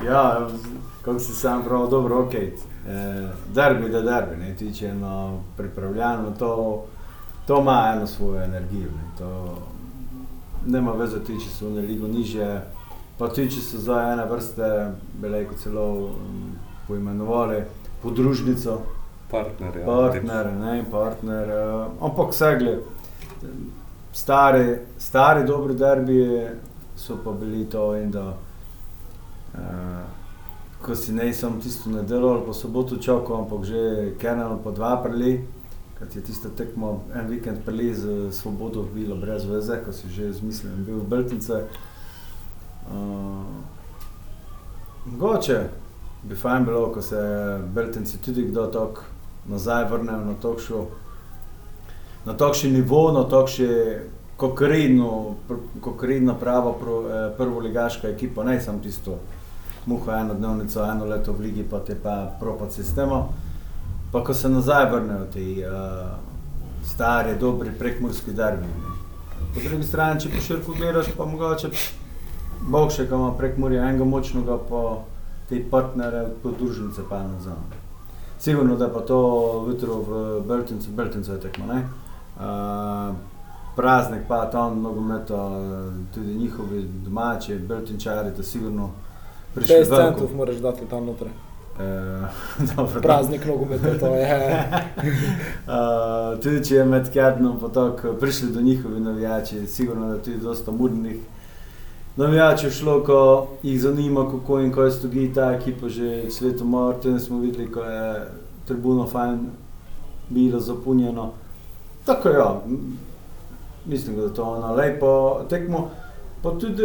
Ja, 0.06 0.48
kako 1.06 1.20
si 1.20 1.36
sam 1.36 1.64
prav, 1.64 1.88
dobro, 1.92 2.26
ok. 2.26 2.34
E, 2.34 2.52
derbi, 3.54 3.90
da 3.90 4.02
derbi, 4.02 4.38
ne 4.40 4.54
tiče 4.56 4.88
eno 4.88 5.44
pripravljeno, 5.58 6.32
to, 6.40 6.86
to 7.48 7.60
ima 7.62 7.94
eno 7.96 8.08
svojo 8.08 8.44
energijo. 8.44 8.92
Ne, 8.96 9.10
to 9.18 9.58
nema 10.66 10.92
veze, 10.92 11.20
ti 11.24 11.36
če 11.40 11.50
so 11.52 11.72
v 11.72 11.84
ligo 11.88 12.08
niže, 12.08 12.62
pa 13.20 13.28
ti 13.28 13.48
če 13.52 13.64
so 13.64 13.80
za 13.84 14.00
ene 14.14 14.26
vrste, 14.32 14.70
belejko 15.20 15.60
celo 15.64 15.90
um, 15.92 16.56
poimenovali, 16.88 17.64
podružnico 18.04 18.80
partner. 19.32 19.78
Ja. 19.80 19.86
Partner, 19.86 20.52
ne, 20.52 20.86
partner. 20.92 21.48
Uh, 21.48 22.06
ampak 22.06 22.32
vse 22.34 22.56
gled, 22.60 22.80
stari, 24.12 24.78
stari 24.98 25.46
dobri 25.48 25.76
derbi 25.76 26.48
so 26.96 27.18
pa 27.24 27.32
bili 27.32 27.66
to 27.70 27.96
in 27.96 28.12
da, 28.12 28.34
uh, 29.54 29.60
ko 30.82 30.96
si 30.96 31.14
ne 31.14 31.34
sem 31.34 31.62
tisto 31.62 31.90
nedeljo 31.90 32.34
ali 32.34 32.46
pa 32.46 32.54
soboto 32.54 32.98
čakal, 32.98 33.44
ampak 33.44 33.64
že 33.64 34.14
kenal 34.20 34.60
pa 34.64 34.72
dva 34.72 34.98
prili, 35.04 35.46
kad 36.00 36.16
je 36.16 36.22
tisto 36.22 36.50
tekmo 36.50 37.04
en 37.16 37.28
vikend 37.28 37.66
prili 37.66 37.94
z 37.96 38.32
svobodo 38.32 38.84
bilo 38.94 39.16
brez 39.16 39.46
veze, 39.46 39.80
ko 39.86 39.94
si 39.94 40.10
že 40.10 40.34
zmislil, 40.34 40.72
bil 40.86 41.00
v 41.00 41.08
Beltince. 41.08 41.64
Uh, 42.90 43.46
Mogoče 45.06 45.70
bi 46.24 46.36
fajn 46.36 46.66
bilo, 46.66 46.92
ko 46.92 47.02
se 47.02 47.18
Beltinci 47.74 48.18
tudi 48.18 48.44
kdo 48.44 48.68
tako 48.68 49.02
nazaj 49.50 49.90
vrnejo 49.90 50.26
na 50.26 50.36
takšno, 50.42 50.86
na 52.26 52.38
takšen 52.38 52.74
nivo, 52.74 53.12
na 53.12 53.26
takšen 53.30 54.10
kokaridno, 54.40 55.36
kokaridna 55.82 56.34
prava 56.34 56.74
pro, 56.74 57.02
eh, 57.10 57.38
prvoligaška 57.38 58.08
ekipa, 58.08 58.44
ne 58.44 58.62
samo 58.62 58.80
tisto 58.80 59.18
muho 59.86 60.12
eno 60.12 60.34
dnevnico, 60.34 60.84
eno 60.84 61.06
leto 61.06 61.34
v 61.34 61.40
ligi, 61.40 61.64
pa 61.64 61.80
te 61.80 61.96
pa 61.96 62.32
propad 62.40 62.74
sistema. 62.74 63.26
Pa 64.12 64.24
ko 64.24 64.34
se 64.34 64.50
nazaj 64.50 64.92
vrnejo 64.92 65.26
ti 65.34 65.64
uh, 65.64 66.10
stari, 66.86 67.38
dobri 67.40 67.72
prekmurski 67.80 68.32
derbi. 68.32 68.66
Po 69.54 69.60
drugi 69.70 69.84
strani, 69.84 70.20
če 70.20 70.30
po 70.30 70.42
širku 70.42 70.74
gledaš, 70.78 71.12
pa 71.18 71.26
mogoče 71.26 71.70
Bog 72.60 72.92
še, 72.92 73.06
ko 73.08 73.16
ima 73.16 73.34
prekmurja 73.38 73.86
enega 73.88 74.06
močnega, 74.06 74.58
pa 74.70 74.82
te 75.50 75.62
partnere, 75.72 76.26
podružnice 76.44 77.06
pa 77.10 77.22
nazaj. 77.24 77.79
Sigurno, 78.40 78.76
da 78.76 78.90
pa 78.90 79.00
to 79.00 79.66
jutro 79.68 79.96
v 79.96 80.42
Beltincu, 80.48 80.92
Beltincu 80.92 81.32
je 81.32 81.40
tekmo, 81.40 81.66
ne? 81.66 81.84
Uh, 82.40 83.16
praznik 83.76 84.22
pa 84.28 84.46
tam 84.46 84.82
nogometa, 84.82 85.50
tudi 86.14 86.36
njihovi 86.36 86.84
domači, 87.06 87.56
Beltinčari, 87.56 88.36
to 88.36 88.44
sigurno 88.44 88.90
prišli. 89.56 89.76
50 89.76 89.96
centov 89.96 90.36
moraš 90.36 90.56
dati 90.56 90.86
tam 90.90 91.06
noter. 91.06 91.28
Uh, 91.80 93.02
Praznik 93.02 93.46
nogometa, 93.46 94.00
to 94.00 94.16
je. 94.16 94.26
uh, 95.68 96.40
tudi 96.44 96.66
če 96.66 96.76
je 96.76 96.86
med 96.86 97.12
kjednom 97.12 97.60
potok 97.60 98.02
prišli 98.20 98.50
do 98.52 98.62
njihovi 98.62 99.00
navijači, 99.00 99.68
sigurno, 99.68 100.10
da 100.10 100.18
tudi 100.18 100.38
dosta 100.38 100.72
murnih 100.72 101.16
navijačev 102.20 102.72
šlo, 102.72 103.04
ko 103.04 103.48
jih 103.64 103.82
zanima, 103.82 104.26
kako 104.32 104.60
in 104.60 104.74
kaj 104.76 104.92
stoji 104.92 105.34
ta 105.34 105.52
ekipa 105.52 105.90
že 105.90 106.32
svetu 106.32 106.66
Martin, 106.66 107.20
smo 107.20 107.40
videli, 107.40 107.72
ko 107.72 107.80
je 107.80 108.28
tribuno 108.68 109.08
fajn 109.08 109.40
bilo 110.30 110.60
zapunjeno. 110.60 111.32
Tako 112.06 112.30
ja, 112.30 112.62
mislim, 113.86 114.16
da 114.16 114.22
je 114.22 114.34
to 114.34 114.44
ono 114.44 114.74
lepo 114.74 115.40
tekmo. 115.50 115.90
Pa 116.44 116.52
tudi 116.52 116.84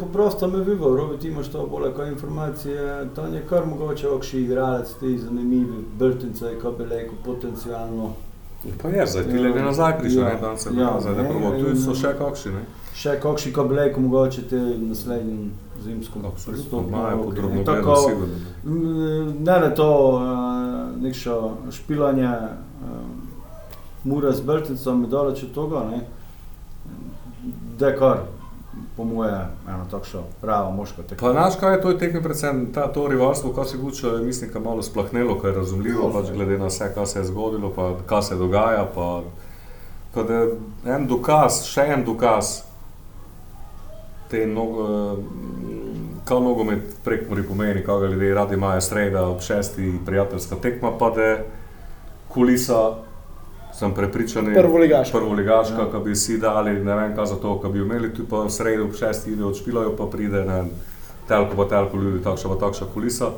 poprosto 0.00 0.48
me 0.48 0.64
vivo, 0.64 0.96
robi 0.96 1.18
ti 1.18 1.28
imaš 1.28 1.48
to 1.48 1.66
bolj 1.66 1.92
kot 1.92 2.06
informacije, 2.08 3.06
to 3.14 3.26
je 3.26 3.42
kar 3.48 3.66
mogoče 3.66 4.08
okši 4.08 4.40
igralec, 4.40 4.92
ti 5.00 5.18
zanimivi, 5.18 5.84
brtince, 5.98 6.58
ko 6.62 6.72
bi 6.72 6.84
rekel, 6.84 7.14
potencijalno. 7.24 8.12
Pa 8.82 8.88
je, 8.88 9.06
zdaj 9.06 9.24
ti 9.24 9.38
le 9.38 9.50
ne 9.50 9.62
nazaj 9.62 9.98
prišel, 9.98 10.22
ja, 10.22 10.28
ne, 10.28 10.40
dan 10.40 10.58
se 10.58 10.70
ja, 10.76 10.94
nazaj, 10.94 11.16
ne, 11.16 11.28
prvo, 11.28 11.50
tu 11.60 11.76
so 11.80 11.94
še 11.94 12.14
kakšni, 12.18 12.52
ne 12.52 12.64
še 12.94 13.18
kakšni 13.22 13.52
kablejki, 13.52 14.00
mogoče 14.00 14.46
te 14.48 14.58
naslednjim 14.78 15.52
zimskom 15.82 16.26
pristopom. 16.46 16.92
Gledano 17.34 17.96
sigurno. 17.96 18.34
Ne, 19.44 19.60
ne 19.60 19.70
to 19.74 19.88
uh, 20.14 21.02
nekšo 21.02 21.38
špilanje 21.74 22.30
uh, 22.30 23.02
mura 24.04 24.32
z 24.32 24.46
belticom 24.46 25.02
je 25.02 25.10
daleč 25.10 25.42
od 25.42 25.52
toga, 25.54 25.84
ne. 25.90 26.00
Dekar, 27.78 28.22
po 28.96 29.04
moje, 29.04 29.34
eno 29.68 29.86
takšno 29.90 30.22
pravo 30.40 30.70
moško 30.70 31.02
tekmo. 31.02 31.26
Pa 31.26 31.32
znaš, 31.32 31.56
kaj 31.60 31.74
je 31.74 31.80
to 31.82 31.92
tekme 31.98 32.22
predvsem, 32.22 32.66
ta, 32.74 32.86
to 32.92 33.08
rivalstvo, 33.08 33.52
kaj 33.52 33.64
se 33.64 33.78
guče, 33.78 34.12
mislim, 34.22 34.52
ka 34.52 34.60
malo 34.60 34.82
splahnelo, 34.82 35.38
kaj 35.40 35.50
je 35.50 35.56
razumljivo, 35.56 36.10
pač 36.14 36.30
glede 36.32 36.58
na 36.58 36.70
vse, 36.70 36.92
kaj 36.94 37.06
se 37.06 37.18
je 37.18 37.24
zgodilo, 37.24 37.72
pa 37.74 37.94
kaj 38.06 38.22
se 38.22 38.38
dogaja, 38.38 38.86
pa 38.94 39.22
kad 40.14 40.30
je 40.30 40.46
en 40.86 41.08
dokaz, 41.10 41.64
še 41.66 41.88
en 41.96 42.04
dokaz, 42.06 42.62
te 44.30 44.46
nogo, 44.46 45.16
kao 46.24 46.40
nogomet 46.40 46.96
prek 47.04 47.28
mori 47.28 47.42
pomeni, 47.42 47.80
kako 47.80 47.98
ga 47.98 48.06
ljudje 48.06 48.34
radi 48.34 48.54
imajo 48.54 48.80
sreda 48.80 49.26
ob 49.26 49.40
šesti 49.40 49.92
prijateljska 50.06 50.56
tekma, 50.62 50.92
pa 50.98 51.10
da 51.10 51.22
je 51.22 51.44
kulisa, 52.28 52.94
sem 53.78 53.94
prepričan, 53.94 54.54
prvoligaška, 54.54 55.18
prvoligaška 55.18 55.80
ja. 55.80 55.90
ki 55.90 56.04
bi 56.04 56.16
si 56.16 56.38
dali, 56.38 56.84
ne 56.84 56.94
vem 56.94 57.14
kaj 57.16 57.26
za 57.26 57.36
to, 57.36 57.60
ki 57.60 57.72
bi 57.72 57.78
imeli 57.78 58.14
tu 58.14 58.26
pa 58.30 58.48
sredo 58.50 58.84
ob 58.84 58.94
šesti 58.94 59.32
ide 59.32 59.44
odšpilajo, 59.44 59.96
pa 59.96 60.06
pride 60.06 60.44
ne 60.44 60.64
telko 61.28 61.56
pa 61.56 61.68
telko 61.68 61.96
ljudi, 61.96 62.22
takša 62.24 62.48
pa 62.48 62.54
takša 62.66 62.86
kulisa. 62.94 63.30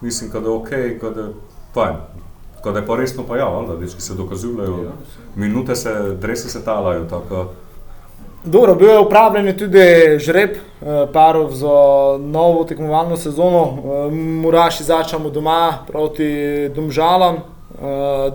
Mislim, 0.00 0.30
da 0.30 0.38
je 0.38 0.48
ok, 0.48 0.70
da 1.14 1.20
je 1.20 1.28
fajn. 1.74 1.96
Kada 2.64 2.78
je 2.78 2.86
pa 2.86 2.96
resno, 2.96 3.24
pa 3.28 3.36
ja, 3.36 3.64
da 3.68 3.76
dečki 3.76 4.02
se 4.02 4.14
dokazujejo, 4.14 4.84
ja, 4.84 4.92
minute 5.36 5.76
se, 5.76 6.16
drese 6.20 6.48
se 6.48 6.64
talajo. 6.64 7.04
Tako. 7.04 7.46
Dobro, 8.44 8.74
bil 8.74 8.88
je 8.88 8.98
upravljen 8.98 9.58
tudi 9.58 10.18
žreb 10.18 10.50
eh, 10.50 11.06
parov 11.12 11.50
za 11.50 11.68
novo 12.20 12.64
tekmovalno 12.64 13.16
sezono. 13.16 13.62
Eh, 13.64 14.10
Muraši 14.14 14.84
začnemo 14.84 15.30
doma 15.30 15.78
proti 15.86 16.68
Domžalam, 16.74 17.34
eh, 17.36 17.40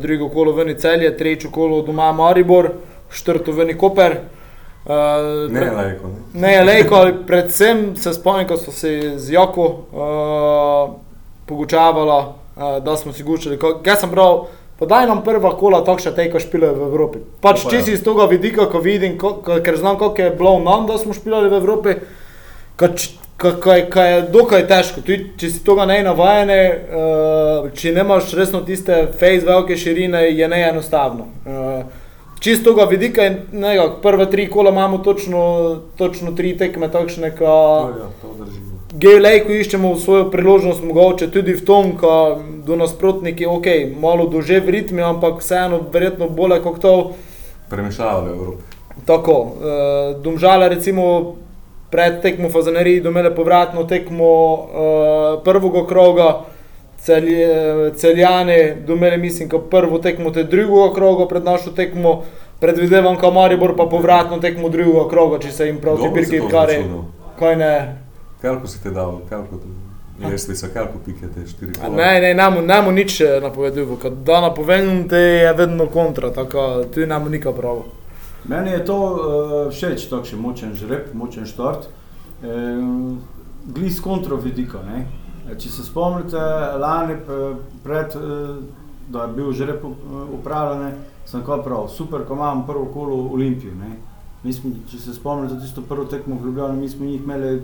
drugo 0.01 0.29
kolo 0.29 0.51
veni 0.51 0.73
celje, 0.79 1.17
tretje 1.17 1.51
kolo 1.51 1.81
doma 1.81 2.11
Maribor, 2.11 2.71
četrto 3.13 3.51
veni 3.51 3.77
Koper. 3.77 4.17
Ne 5.49 5.61
je 5.61 5.71
lajko. 5.71 6.09
Ne 6.33 6.53
je 6.53 6.63
lajko, 6.63 7.07
predvsem 7.27 7.95
se 7.97 8.13
spomnim, 8.13 8.47
ko 8.47 8.57
smo 8.57 8.73
se 8.73 9.13
z 9.15 9.33
Joko 9.33 9.65
uh, 9.65 10.95
pogučavali, 11.45 12.09
uh, 12.55 12.83
da 12.83 12.97
smo 12.97 13.13
si 13.13 13.23
gučali. 13.23 13.59
Kaj 13.83 13.95
sem 13.95 14.11
prav? 14.11 14.47
Podaj 14.79 15.07
nam 15.07 15.23
prva 15.23 15.51
kola, 15.59 15.81
tako 15.83 16.05
še 16.05 16.13
teko 16.15 16.39
špile 16.39 16.71
v 16.71 16.85
Evropi. 16.87 17.19
Pač 17.43 17.65
če 17.67 17.81
si 17.83 17.97
iz 17.97 18.03
tega 18.03 18.29
vidika, 18.31 18.69
ko 18.71 18.79
vidim, 18.79 19.17
ko, 19.19 19.33
ko, 19.43 19.59
ker 19.63 19.75
znam, 19.75 19.97
koliko 19.99 20.23
je 20.23 20.35
bilo 20.39 20.53
nam, 20.63 20.85
da 20.87 20.95
smo 21.01 21.15
špilali 21.15 21.51
v 21.51 21.59
Evropi, 21.59 21.95
kaj, 22.79 23.81
kaj 23.91 24.11
je 24.13 24.21
dokaj 24.31 24.63
težko. 24.71 25.03
Tudi, 25.03 25.33
če 25.39 25.51
si 25.51 25.59
tega 25.67 25.87
ne 25.89 25.99
navajene, 26.07 26.59
uh, 26.71 27.67
če 27.75 27.91
nemaš 27.97 28.31
resno 28.39 28.63
tiste 28.63 29.01
face 29.19 29.43
velike 29.47 29.75
širine, 29.79 30.23
je 30.31 30.47
ne 30.47 30.61
enostavno. 30.71 31.27
Uh, 31.43 32.07
Čisto 32.39 32.71
tega 32.71 32.87
vidika, 32.87 33.27
ne, 33.51 33.75
ja, 33.75 33.89
prve 33.99 34.29
tri 34.31 34.47
kola 34.47 34.71
imamo 34.71 35.01
točno, 35.03 35.41
točno 35.99 36.31
tri 36.39 36.55
tekme, 36.57 36.87
takšne, 36.87 37.35
kot 37.35 37.99
Ja, 37.99 38.07
to 38.23 38.31
drži. 38.39 38.68
Gejlej, 38.89 39.43
ko 39.45 39.53
iščemo 39.53 39.91
svojo 40.01 40.31
priložnost, 40.33 40.81
mogoče 40.81 41.27
tudi 41.29 41.53
v 41.53 41.61
tom, 41.61 41.91
ko 41.97 42.39
do 42.65 42.73
nasprotniki, 42.75 43.45
ok, 43.45 43.67
malo 44.01 44.25
duže 44.25 44.57
v 44.65 44.73
ritmu, 44.79 45.03
ampak 45.05 45.43
vseeno, 45.43 45.77
verjetno 45.93 46.29
bolje 46.29 46.57
kot 46.63 46.79
to. 46.81 46.93
Premišljavali 47.69 48.31
Evropi. 48.33 48.63
Tako, 49.05 49.35
uh, 49.37 50.17
Domžale, 50.23 50.71
recimo, 50.73 51.35
pred 51.93 52.17
tekmo 52.21 52.49
Fazaneriji, 52.49 53.05
domele 53.05 53.29
povratno 53.35 53.85
tekmo 53.85 54.33
uh, 54.57 55.37
prvega 55.45 55.85
kroga, 55.85 56.31
celje, 56.97 57.93
celjane, 57.93 58.75
domele 58.87 59.17
mislim, 59.17 59.49
kot 59.53 59.69
prvo 59.69 60.01
tekmo 60.01 60.33
te 60.33 60.43
drugega 60.43 60.89
kroga 60.97 61.29
pred 61.29 61.45
našo 61.45 61.77
tekmo, 61.77 62.23
predvidevam, 62.59 63.21
kot 63.21 63.33
Maribor 63.33 63.77
pa 63.77 63.85
povratno 63.85 64.41
tekmo 64.41 64.73
drugega 64.73 65.05
kroga, 65.09 65.39
če 65.45 65.51
se 65.51 65.69
jim 65.69 65.77
prav 65.77 66.01
ti 66.01 66.39
to 66.39 66.49
kare. 66.49 66.83
Kaj 67.39 67.55
ne? 67.55 68.08
Koliko 68.41 68.67
si 68.67 68.83
ti 68.83 68.91
dal, 68.91 69.19
koliko 69.29 69.59
lestvica, 70.19 70.67
koliko 70.73 70.99
pike 71.05 71.27
te 71.27 71.47
štiri 71.47 71.73
A 71.81 71.85
kola? 71.85 71.95
Ne, 71.95 72.21
ne, 72.21 72.33
nam, 72.33 72.65
nam 72.65 72.93
nič 72.95 73.21
eh, 73.21 73.39
napovedujem, 73.41 73.95
ker 74.01 74.15
da 74.25 74.41
napovedam, 74.41 75.07
te 75.09 75.17
je 75.17 75.53
vedno 75.53 75.87
kontra, 75.87 76.31
tako 76.33 76.83
tu 76.93 77.05
nam 77.07 77.31
nika 77.31 77.51
pravo. 77.53 77.85
Meni 78.47 78.71
je 78.71 78.85
to 78.85 78.97
uh, 78.97 79.71
všeč, 79.71 80.07
takšen 80.09 80.39
močen 80.39 80.73
žreb, 80.75 81.11
močen 81.13 81.45
štart. 81.45 81.89
Um, 82.43 83.19
Glis 83.67 83.99
kontro 83.99 84.37
vidika. 84.39 84.79
Ne? 84.87 85.03
Če 85.59 85.69
se 85.69 85.83
spomnite, 85.83 86.39
lani 86.79 87.17
pred, 87.83 88.13
da 89.11 89.25
je 89.25 89.33
bil 89.35 89.51
žreb 89.53 89.83
upravljen, 90.33 90.95
sem 91.27 91.43
kot 91.45 91.65
prav, 91.65 91.89
super, 91.91 92.23
ko 92.25 92.37
imam 92.37 92.63
prvo 92.65 92.85
kolo 92.93 93.17
Olimpijo. 93.33 93.75
Ne? 93.75 93.97
Mi 94.43 94.53
smo, 94.55 94.71
če 94.89 95.01
se 95.01 95.13
spomnite, 95.13 95.59
tisto 95.59 95.83
prvo 95.85 96.05
tekmo 96.09 96.37
v 96.39 96.47
Ljubljani, 96.47 96.79
mi 96.79 96.89
smo 96.89 97.09
jih 97.09 97.21
imeli 97.21 97.59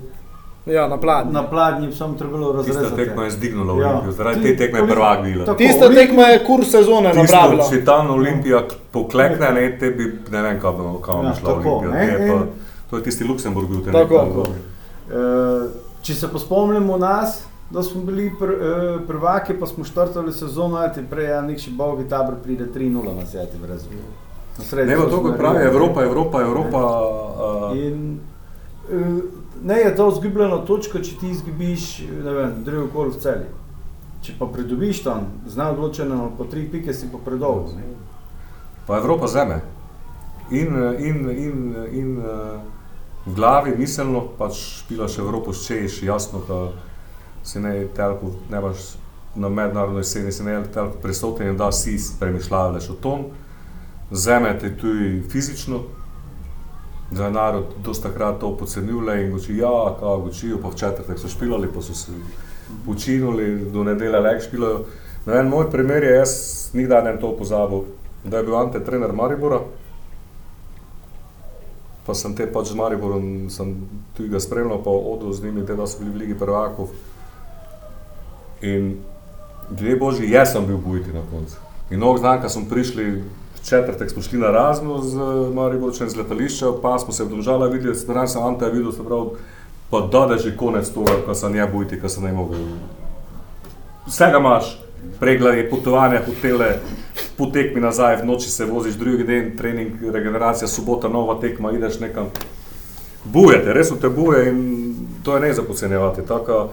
Ja, 0.67 0.87
na 0.87 0.97
pladnju. 0.97 1.31
na 1.31 1.43
pladnji, 1.43 1.91
samo 1.91 2.13
trebalo 2.13 2.51
razrezati. 2.51 2.85
Tista 2.85 2.95
tekma 2.97 3.23
je 3.23 3.31
zdignula 3.31 3.81
Ja. 3.81 3.89
Olimpijo, 3.89 4.11
zaradi 4.11 4.41
Ti- 4.41 4.47
te 4.47 4.57
tekme 4.57 4.79
je 4.79 4.87
prvak 4.87 5.23
bila. 5.23 5.45
Tako. 5.45 5.57
Tista 5.57 5.89
tekma 5.89 6.21
je 6.23 6.45
kurs 6.45 6.67
sezone 6.67 7.13
napravila. 7.13 7.69
če 7.69 7.85
tam 7.85 8.09
Olimpija 8.09 8.61
poklekne, 8.91 9.51
ne, 9.51 9.77
te 9.79 9.91
bi, 9.91 10.03
ne 10.31 10.41
vem, 10.41 10.59
kam, 10.59 10.75
kam 11.01 11.25
Ja, 11.25 11.31
bi 11.31 11.39
šla 11.39 11.53
Olimpija. 11.53 11.91
ne, 11.91 12.19
Ne, 12.19 12.27
pa, 12.29 12.45
to 12.89 12.97
je 12.97 13.03
tisti 13.03 13.23
Luksemburg 13.23 13.69
bil. 13.69 13.93
Tako. 13.93 14.45
Eh, 15.07 15.69
Če 16.01 16.13
se 16.13 16.27
spomnimo 16.37 16.97
nas, 16.97 17.43
da 17.69 17.83
smo 17.83 18.01
bili 18.01 18.31
pr, 18.39 18.45
eh, 18.45 18.57
prvaki, 19.07 19.53
pa 19.53 19.65
smo 19.65 19.83
štartali 19.83 20.33
sezono, 20.33 20.77
ajte 20.77 21.03
prej, 21.03 21.33
a 21.33 21.41
nek 21.41 21.59
še 21.59 21.71
bogi 21.71 22.03
tabor 22.03 22.35
pride 22.35 22.65
3-0 22.67 23.15
na 23.15 23.25
sveti 23.25 23.57
brez 23.57 23.85
Na 24.57 24.63
sredi 24.63 24.89
Ne, 24.89 24.95
pa 24.95 25.01
so 25.01 25.09
to, 25.09 25.21
kot 25.21 25.37
pravi. 25.37 25.63
Evropa, 25.63 26.03
Evropa, 26.03 26.41
Evropa. 26.41 26.77
Uh, 26.77 27.77
In 27.77 28.19
eh, 28.19 28.34
ne 29.63 29.77
je 29.79 29.95
to 29.95 30.09
izgubljena 30.11 30.57
točka, 30.65 31.01
če 31.01 31.15
ti 31.19 31.29
izgubiš, 31.29 31.85
ne 32.23 32.33
vem, 32.33 32.57
drugo 32.65 32.87
kolo 32.93 33.13
v 33.13 33.21
celi. 33.21 33.47
Če 34.25 34.33
pa 34.39 34.47
pridobiš 34.49 35.03
tam, 35.05 35.27
z 35.45 35.57
neodločeno 35.57 36.31
po 36.37 36.47
tri 36.49 36.65
pike 36.71 36.93
si 36.93 37.09
pa 37.11 37.21
predolgo. 37.25 37.75
ne. 37.77 37.83
pa 38.87 38.97
Evropa 38.97 39.27
zeme. 39.27 39.61
In, 40.51 40.75
eh, 40.75 41.07
in, 41.09 41.29
in, 41.29 41.75
in 41.91 42.17
v 43.25 43.33
glavi 43.33 43.73
miselno 43.77 44.21
pač 44.37 44.59
špilaš 44.81 45.17
Evropo 45.17 45.53
s 45.53 45.65
češ, 45.65 46.03
jasno, 46.03 46.41
da 46.47 46.71
se 47.43 47.59
ne 47.59 47.87
telko, 47.95 48.31
ne 48.49 48.61
baš 48.61 48.77
na 49.35 49.49
mednarodnoj 49.49 50.03
sceni, 50.03 50.31
se 50.31 50.43
ne 50.43 50.63
telko 50.73 50.97
prisoten, 51.01 51.57
da 51.57 51.71
si 51.71 51.97
premišljavaš 52.19 52.89
o 52.89 52.93
tom. 52.93 53.25
Zeme 54.11 54.59
te 54.59 54.77
tudi 54.77 55.23
fizično, 55.29 55.81
za 57.11 57.29
narod 57.29 57.65
dosta 57.83 58.09
krat 58.09 58.39
to 58.39 58.57
podcenjuje 58.57 59.25
in 59.25 59.31
goči, 59.31 59.57
ja, 59.57 59.95
kao 59.99 60.21
gočijo, 60.21 60.57
pa 60.61 60.69
v 60.69 60.75
četrtek 60.75 61.19
so 61.19 61.27
špilali, 61.27 61.69
pa 61.73 61.81
so 61.81 61.93
se 61.93 62.11
počinili, 62.85 63.71
do 63.71 63.83
nedelja 63.83 64.19
lek 64.19 64.43
špilajo. 64.43 64.85
Ne 65.25 65.33
vem, 65.33 65.49
moj 65.49 65.69
primer 65.71 66.03
je, 66.03 66.15
jaz 66.15 66.33
nikdar 66.73 67.03
ne 67.03 67.19
to 67.19 67.35
pozabil, 67.37 67.83
da 68.23 68.37
je 68.37 68.43
bil 68.43 68.57
Ante 68.57 68.83
trener 68.83 69.13
Maribora, 69.13 69.59
pa 72.05 72.13
sem 72.13 72.35
te 72.37 72.45
pač 72.45 72.69
z 72.69 72.77
Mariborom, 72.77 73.49
sem 73.49 73.73
tudi 74.13 74.29
ga 74.29 74.39
spremljal, 74.39 74.83
pa 74.85 74.93
odil 74.93 75.33
z 75.33 75.47
njimi, 75.47 75.65
te 75.65 75.75
da 75.75 75.87
so 75.89 76.03
bili 76.03 76.13
v 76.13 76.21
Ligi 76.21 76.37
prvakov. 76.37 76.93
In 78.61 78.99
dve 79.69 79.95
božji, 79.97 80.29
jaz 80.29 80.53
sem 80.53 80.65
bil 80.65 80.77
bojiti 80.77 81.13
na 81.13 81.25
koncu. 81.31 81.57
In 81.89 81.97
mnogo 81.97 82.21
znanka 82.21 82.49
smo 82.49 82.69
prišli, 82.69 83.23
četrtek 83.65 84.09
smo 84.11 84.21
šli 84.21 84.39
na 84.39 84.51
razno 84.51 85.01
z 85.01 85.17
Mariborčem 85.53 86.09
z 86.09 86.15
letališča, 86.15 86.65
pa 86.81 86.99
smo 86.99 87.13
se 87.13 87.23
v 87.23 87.29
Domžala 87.29 87.67
videli, 87.67 87.95
stran 87.95 88.27
sem 88.27 88.43
Ante 88.43 88.69
videl, 88.69 88.91
se 88.91 89.03
pravi, 89.03 89.29
pa 89.89 90.01
da 90.11 90.33
je 90.33 90.39
že 90.39 90.57
konec 90.57 90.89
toga, 90.89 91.11
ko 91.25 91.35
sem 91.35 91.53
ne 91.53 91.67
bojiti, 91.67 92.01
ko 92.01 92.09
sem 92.09 92.23
ne 92.23 92.31
mogel. 92.31 92.59
Vsega 94.07 94.37
imaš, 94.37 94.79
pregled 95.19 95.57
je 95.57 95.69
potovanja, 95.69 96.21
hotele, 96.25 96.79
po 97.37 97.45
tekmi 97.45 97.81
nazaj, 97.81 98.21
v 98.21 98.25
noči 98.25 98.49
se 98.49 98.65
voziš, 98.65 98.95
drugi 98.95 99.23
dan 99.23 99.57
trening, 99.57 99.97
regeneracija, 100.13 100.67
sobota, 100.67 101.07
nova 101.07 101.39
tekma, 101.41 101.71
ideš 101.71 101.99
nekam. 101.99 102.29
Bujete, 103.25 103.73
res 103.73 103.89
te 104.01 104.09
buje 104.09 104.49
in 104.49 104.95
to 105.23 105.35
je 105.35 105.41
ne 105.41 105.53
za 105.53 105.63
podcenjevati. 105.63 106.21
Taka, 106.27 106.67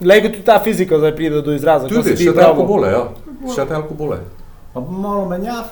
Lej, 0.00 0.22
tudi 0.22 0.42
ta 0.44 0.60
fizika 0.64 0.98
zdaj 0.98 1.16
pride 1.16 1.42
do 1.42 1.52
izraza. 1.52 1.88
ko 1.88 1.94
tudi, 1.94 2.16
ti 2.16 2.24
še 2.24 2.32
te 2.34 2.42
alkohole, 2.42 2.90
ja. 2.90 3.04
Še 3.54 3.66
te 3.66 3.74
alkohole. 3.74 4.18
Pa 4.74 4.80
bo 4.80 4.90
malo 4.92 5.24
menjav, 5.26 5.64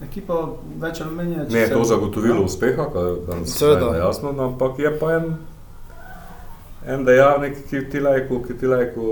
ekipa 0.00 0.34
več 0.78 1.00
ali 1.00 1.10
manj. 1.12 1.34
če 1.40 1.52
Ne 1.52 1.60
je 1.60 1.66
se- 1.66 1.72
to 1.72 1.84
zagotovilo 1.84 2.36
Ja. 2.36 2.42
uspeha, 2.42 2.84
kar 2.86 3.02
danes 3.26 3.54
Seveda. 3.54 3.86
je 3.86 3.98
jasno, 3.98 4.32
no, 4.32 4.44
ampak 4.44 4.78
je 4.78 4.98
pa 4.98 5.12
en, 5.12 5.36
en 6.86 7.04
dejavnik, 7.04 7.56
ki 7.68 7.88
ti 7.90 8.00
lajko, 8.00 8.42
ki 8.42 8.54
ti 8.54 8.66
lajko, 8.66 9.02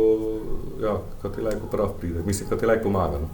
ja, 0.80 0.92
ki 1.22 1.28
ti 1.30 1.40
lajko 1.42 1.66
prav 1.68 1.88
pride, 2.00 2.22
mislim, 2.22 2.48
ki 2.48 2.56
ti 2.56 2.66
lajko 2.66 2.82
pomaga. 2.84 3.18
No. 3.18 3.28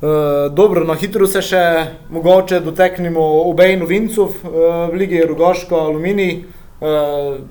Uh, 0.00 0.08
dobro, 0.52 0.84
na 0.84 0.94
hitro 0.94 1.26
se 1.26 1.40
še 1.42 1.62
mogoče 2.10 2.60
dotaknemo 2.60 3.18
obej 3.44 3.76
novincov 3.76 4.30
uh, 4.44 4.50
v 4.88 4.94
Ligi 4.94 5.22
Rogoško, 5.22 5.76
Aluminij. 5.76 6.44
Uh, 6.80 6.86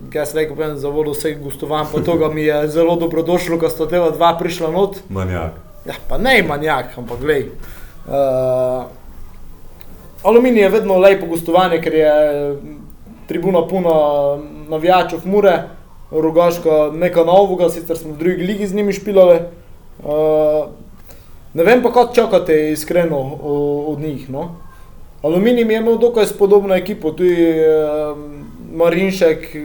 jaz 0.10 0.32
rekel, 0.34 0.56
povem, 0.56 0.78
za 0.78 0.88
vodo 0.88 1.12
vseh 1.12 1.36
gostovanj, 1.38 1.88
pa 1.92 2.00
to 2.00 2.16
mi 2.30 2.44
je 2.44 2.68
zelo 2.70 2.96
dobrodošlo, 2.96 3.58
ko 3.58 3.68
sta 3.68 3.84
teva 3.86 4.12
dva 4.12 4.34
prišla 4.34 4.72
not. 4.72 5.02
Manjak. 5.10 5.60
Ja, 5.88 5.94
pa 6.10 6.18
ne 6.18 6.42
manjak, 6.44 6.98
ampak 6.98 7.20
glej. 7.20 7.46
Uh, 8.08 8.84
Aluminij 10.24 10.62
je 10.62 10.70
vedno 10.70 10.98
lepo 11.00 11.26
gostovanje, 11.26 11.80
ker 11.82 11.94
je 11.96 12.12
tribuna 13.28 13.62
puna 13.68 13.94
navijačev 14.70 15.24
Mure, 15.26 15.56
Rogaška 16.12 16.92
nekaj 16.96 17.26
novega, 17.28 17.70
sicer 17.70 17.98
smo 17.98 18.14
v 18.14 18.18
drugi 18.20 18.44
ligi 18.44 18.68
z 18.68 18.76
njimi 18.76 18.94
špilali. 18.94 19.40
Uh, 20.04 20.68
ne 21.54 21.64
vem 21.64 21.84
pa, 21.84 21.92
kaj 21.96 22.12
čakate 22.16 22.72
iskreno 22.72 23.20
od 23.88 24.00
njih. 24.00 24.30
No? 24.30 24.50
Aluminij 25.24 25.66
mi 25.66 25.74
je 25.74 25.80
imel 25.80 25.98
dokaj 25.98 26.28
spodobno 26.28 26.76
ekipo, 26.76 27.12
tu 27.12 27.24
je 27.24 27.84
uh, 27.84 28.18
Marinšek, 28.76 29.56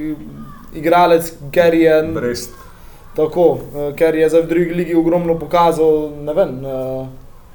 igralec, 0.75 1.33
je 1.53 2.03
Brest. 2.15 2.62
Tako, 3.15 3.47
eh, 3.75 3.95
ker 3.95 4.15
je 4.15 4.29
zdaj 4.29 4.43
v 4.43 4.49
drugi 4.49 4.75
ligi 4.75 4.95
ogromno 4.95 5.35
pokazal, 5.37 5.93
ne 6.19 6.35
vem. 6.35 6.61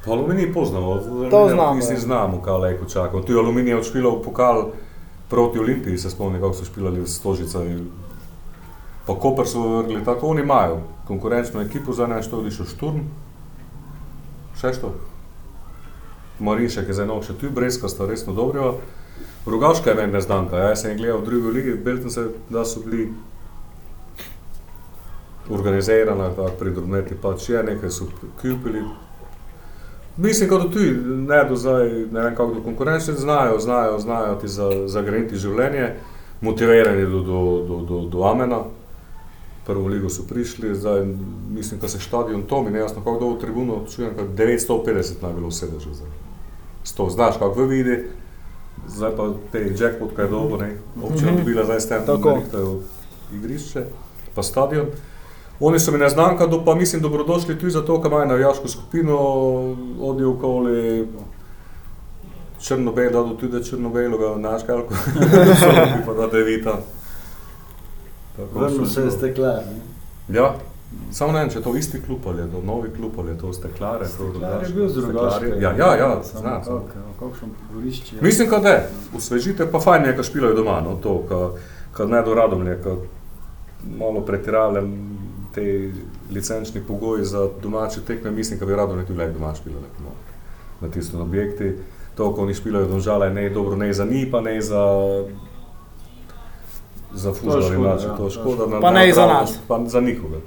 Pa 0.05 0.11
aluminij 0.11 0.53
poznamo, 0.53 0.95
To 1.29 1.49
znamo, 1.49 1.73
Mislim, 1.73 1.95
ja. 1.95 2.01
znamo, 2.01 2.41
kaj 2.41 2.53
lajko 2.55 2.85
čakamo. 2.85 3.23
Tu 3.23 3.31
je 3.31 3.39
aluminij 3.39 3.73
odšpilal 3.75 4.21
pokal 4.21 4.69
proti 5.27 5.59
Olimpiji, 5.59 5.97
se 5.97 6.09
spomnim, 6.09 6.41
kako 6.41 6.53
so 6.53 6.65
špilali 6.65 7.01
v 7.01 7.07
Stožica. 7.07 7.63
in- 7.63 7.89
Pa 9.05 9.15
Koper 9.15 9.47
so 9.47 9.59
vrgli, 9.61 10.05
tako 10.05 10.27
oni 10.27 10.41
imajo 10.41 10.77
konkurenčno 11.07 11.61
ekipo, 11.61 11.93
za 11.93 12.07
ne 12.07 12.23
što 12.23 12.37
odišel 12.37 12.65
Šturm. 12.65 12.99
Še 14.55 14.73
što? 14.73 14.91
Marinšek 16.39 16.87
je 16.87 16.93
za 16.93 17.03
eno 17.03 17.21
še 17.21 17.33
tu, 17.33 17.49
Breska 17.49 17.89
sta 17.89 18.05
resno 18.05 18.33
dobro. 18.33 18.75
Rogaška 19.45 19.89
je 19.89 19.95
meni 19.95 20.13
neznanka, 20.13 20.57
ja, 20.57 20.69
jaz 20.69 20.81
sem 20.81 20.97
gledal 20.97 21.17
v 21.17 21.25
drugi 21.25 21.47
ligi, 21.49 21.73
Belten 21.75 22.09
se, 22.09 22.25
da 22.49 22.65
so 22.65 22.79
bili 22.79 23.13
organizirana, 25.49 26.29
tako 26.35 26.51
pridobneti 26.59 27.15
pač 27.21 27.49
je, 27.49 27.63
nekaj 27.63 27.89
so 27.89 28.07
kupili. 28.41 28.81
Mislim, 30.17 30.49
da 30.49 30.59
tudi 30.59 30.91
ne 31.27 31.43
do 31.49 31.55
zdaj, 31.55 31.89
ne 32.11 32.21
vem 32.21 32.35
kako 32.35 32.53
do 32.53 32.61
konkurenčne, 32.61 33.13
znajo, 33.13 33.59
znajo, 33.59 33.99
znajo 33.99 34.35
ti 34.35 34.47
za, 34.47 34.87
zagreniti 34.87 35.37
življenje, 35.37 35.93
motivirani 36.41 37.05
do, 37.05 37.21
do, 37.21 37.63
do, 37.67 37.81
do, 37.89 37.99
do 38.09 38.23
Amena. 38.23 38.63
Prvo 39.67 39.87
ligo 39.87 40.09
so 40.09 40.23
prišli, 40.29 40.75
zdaj 40.75 41.05
mislim, 41.49 41.79
da 41.79 41.87
se 41.87 41.99
stadion 41.99 42.41
Tomi, 42.41 42.71
ne 42.71 42.79
jasno 42.79 43.03
kako 43.03 43.19
dolgo 43.19 43.39
tribuno, 43.39 43.81
čujem, 43.95 44.15
kako 44.15 44.31
950 44.37 45.23
naj 45.23 45.33
bilo 45.33 45.51
sedeža 45.51 45.93
zdaj. 45.93 46.09
100, 46.85 47.09
znaš 47.09 47.37
kako 47.37 47.63
vidi, 47.63 47.97
zdaj 48.87 49.11
pa 49.17 49.33
te 49.51 49.65
jackpot, 49.79 50.15
kaj 50.15 50.25
je 50.25 50.29
dolgo, 50.29 50.57
ne, 50.57 50.77
občina 51.03 51.31
dobila 51.37 51.65
zdaj 51.65 51.79
s 51.79 51.89
tem, 51.89 52.05
Tako. 52.05 52.37
nekaj 52.37 52.63
igrišče, 53.37 53.85
pa 54.35 54.43
stadion. 54.43 54.87
Oni 55.59 55.79
so 55.79 55.91
mi 55.91 55.97
neznanka, 55.97 56.47
do, 56.47 56.65
pa 56.65 56.75
mislim, 56.75 57.01
dobrodošli 57.01 57.59
tudi 57.59 57.71
zato, 57.71 58.01
ker 58.01 58.11
imajo 58.11 58.25
navijaško 58.25 58.67
skupino, 58.67 59.17
odijo 60.01 60.31
okoli 60.31 61.07
Črnobela, 62.59 63.23
da 63.23 63.37
tudi 63.37 63.63
Črnobeloga, 63.63 64.35
naš 64.37 64.61
kalko, 64.63 64.93
pa 66.05 66.13
da 66.13 66.27
devita. 66.27 66.77
Vrnil 68.53 68.85
se 68.85 68.99
je 68.99 69.05
bilo. 69.05 69.17
steklar. 69.17 69.55
ne. 70.27 70.37
Ja, 70.37 70.55
samo 71.11 71.31
ne 71.31 71.39
vem, 71.39 71.49
če 71.49 71.59
je 71.59 71.63
to 71.63 71.75
isti 71.75 72.01
klub 72.05 72.19
ali 72.25 72.41
je 72.41 72.51
to 72.51 72.61
novi 72.65 72.89
klub 72.95 73.11
ali 73.17 73.31
je 73.31 73.37
to 73.37 73.53
steklare. 73.53 74.05
Steklar 74.07 74.63
je 74.63 74.73
bil 74.73 74.89
z 74.89 75.01
Steklarje. 75.01 75.49
Rogaške. 75.49 75.63
Ja, 75.63 75.73
ja, 75.77 75.95
ja, 75.95 76.21
znam. 76.23 76.61
pogorišče. 77.69 78.15
je. 78.15 78.21
Mislim, 78.21 78.49
da 78.61 78.69
je, 78.69 78.89
osvežite 79.15 79.71
pa 79.71 79.79
fajn 79.79 80.05
je, 80.05 80.15
ko 80.17 80.23
špilajo 80.23 80.53
doma, 80.53 80.81
no 80.81 80.95
to, 81.03 81.23
ko 81.97 82.05
ne 82.05 82.21
do 82.21 82.33
radomlje, 82.33 82.81
ko 82.83 82.97
malo 83.97 84.21
pretirale 84.21 84.83
te 85.57 85.91
licenčni 86.33 86.81
pogoji 86.87 87.25
za 87.25 87.47
domače 87.63 88.01
tekme, 88.07 88.31
mislim, 88.31 88.59
da 88.59 88.65
bi 88.65 88.75
radomlje 88.75 89.05
tudi 89.05 89.19
le 89.19 89.27
doma 89.27 89.55
špilali 89.55 89.85
no, 90.03 90.09
na 90.81 90.93
tistem 90.93 91.21
objekti. 91.21 91.75
To, 92.17 92.31
ko 92.33 92.41
oni 92.43 92.53
špilajo 92.53 92.85
domžale, 92.85 93.29
ne 93.29 93.43
je 93.43 93.49
dobro, 93.49 93.75
ne 93.75 93.93
za 93.93 94.05
njih, 94.05 94.27
pa 94.31 94.41
ne 94.41 94.61
za 94.61 94.83
za 97.13 97.33
škoda, 97.33 97.65
ali 97.65 97.77
mlače, 97.77 98.05
ja, 98.05 98.09
to 98.09 98.17
to 98.17 98.23
je 98.23 98.27
je 98.27 98.31
škoda. 98.31 98.79
Pa 98.81 98.91
na 98.91 98.99
ne 98.99 99.13
za 99.13 99.21
prav- 99.21 99.33
nas. 99.33 99.59
Pa 99.67 99.79
za 99.85 100.01
njihove. 100.01 100.37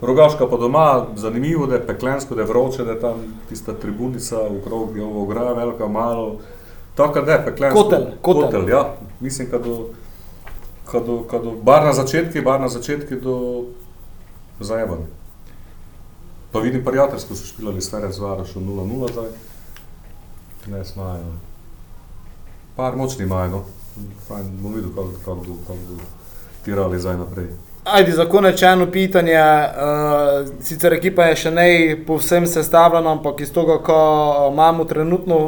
Rogaška 0.00 0.48
pa 0.50 0.56
doma, 0.56 1.06
zanimivo, 1.16 1.66
da 1.66 1.74
je 1.74 1.86
peklensko, 1.86 2.34
da 2.34 2.42
je 2.42 2.46
vroče, 2.46 2.84
da 2.84 2.90
je 2.90 3.00
tam 3.00 3.14
tista 3.48 3.72
tribunica, 3.72 4.40
okrog 4.58 4.96
je 4.96 5.04
ovo 5.04 5.22
ograja, 5.22 5.52
velika, 5.52 5.86
malo. 5.88 6.38
Tako 6.94 7.20
da 7.20 7.32
je 7.32 7.44
peklensko. 7.44 7.82
Kotel, 7.82 8.04
kotel. 8.22 8.42
kotel 8.42 8.68
ja. 8.68 8.94
Mislim, 9.20 9.48
da 9.50 9.58
do, 9.58 9.88
do, 10.92 11.24
do, 11.32 11.52
bar 11.62 11.84
na 11.84 11.92
začetki, 11.92 12.40
bar 12.40 12.60
na 12.60 12.68
začetki 12.68 13.14
do 13.14 13.64
zajebanja. 14.64 15.06
Pa 16.52 16.58
vidim, 16.58 16.84
prijateljsko 16.84 17.34
so 17.34 17.46
špilali 17.46 17.80
s 17.80 17.90
Ferenc 17.90 18.18
Varošom 18.18 18.62
0-0 18.62 19.12
zdaj. 19.12 19.30
Ne 20.66 20.84
smajo. 20.84 21.32
Par 22.76 22.96
močni 22.96 23.24
imajo, 23.24 23.50
no. 23.50 23.64
Fajn, 24.28 24.50
bomo 24.60 24.76
videli, 24.76 24.92
kako 24.94 25.10
kak 25.24 25.46
bo, 25.48 25.54
kak 25.66 25.76
bo 25.88 26.00
tirali 26.64 26.98
zdaj 27.00 27.16
naprej. 27.16 27.46
Ajde, 27.84 28.12
za 28.12 28.24
konec 28.24 28.62
eno 28.62 28.86
pitanje. 28.86 29.34
Uh, 29.34 30.48
sicer 30.62 30.92
ekipa 30.92 31.24
je 31.24 31.36
še 31.36 31.50
ne 31.50 31.66
povsem 32.06 32.46
sestavljena, 32.46 33.10
ampak 33.10 33.40
iz 33.40 33.50
tega, 33.52 33.80
ko 33.82 33.96
imamo 34.52 34.84
trenutno, 34.84 35.40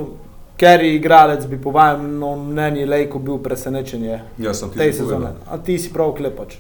ker 0.57 0.83
je 0.83 0.97
igralec, 0.97 1.47
bi 1.47 1.61
po 1.63 1.71
vašem 1.71 2.19
mnenju 2.49 2.87
Lejko 2.91 3.19
bil 3.19 3.39
presenečenje 3.39 4.21
Jaz 4.39 4.59
sem 4.61 4.71
ti 4.71 4.79
že 4.79 4.93
sezone. 4.93 5.15
povedal. 5.15 5.35
A 5.51 5.59
ti 5.59 5.79
si 5.79 5.93
prav 5.93 6.15
klepač. 6.19 6.59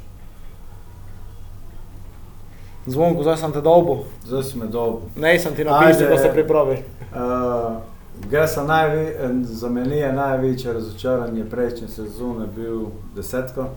Zvonko, 2.86 3.22
zdaj 3.22 3.36
sem 3.36 3.52
te 3.52 3.60
dolbo. 3.60 4.04
Zdaj 4.24 4.42
si 4.42 4.58
me 4.58 4.66
dobil. 4.66 5.08
Ne, 5.16 5.38
sem 5.38 5.54
ti 5.54 5.64
napisal, 5.64 6.08
da 6.08 6.18
se 6.18 6.30
pripraviš. 6.32 6.78
Uh, 7.14 7.82
Gesa 8.30 8.62
najve, 8.64 9.30
za 9.42 9.68
meni 9.68 9.96
je 9.96 10.12
največje 10.12 10.72
razočaranje 10.72 11.44
prejšnje 11.50 11.88
sezone 11.88 12.46
bil 12.46 12.86
desetko, 13.16 13.68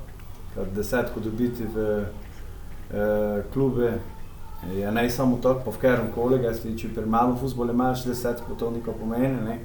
ker 0.54 0.68
desetko 0.76 1.20
dobiti 1.20 1.66
v 1.76 1.88
uh, 2.04 3.44
klube 3.54 3.94
je 4.76 4.92
ne 4.92 5.10
samo 5.10 5.40
to, 5.42 5.56
pa 5.66 5.72
v 5.72 5.78
katerem 5.82 6.12
koli, 6.16 6.42
če 6.78 6.90
pri 6.96 7.06
malem 7.06 7.38
futbolu 7.38 7.74
imaš 7.74 8.06
desetko, 8.06 8.56
to 8.60 8.72
niko 8.72 8.92
pomeni, 8.92 9.42
ne. 9.46 9.60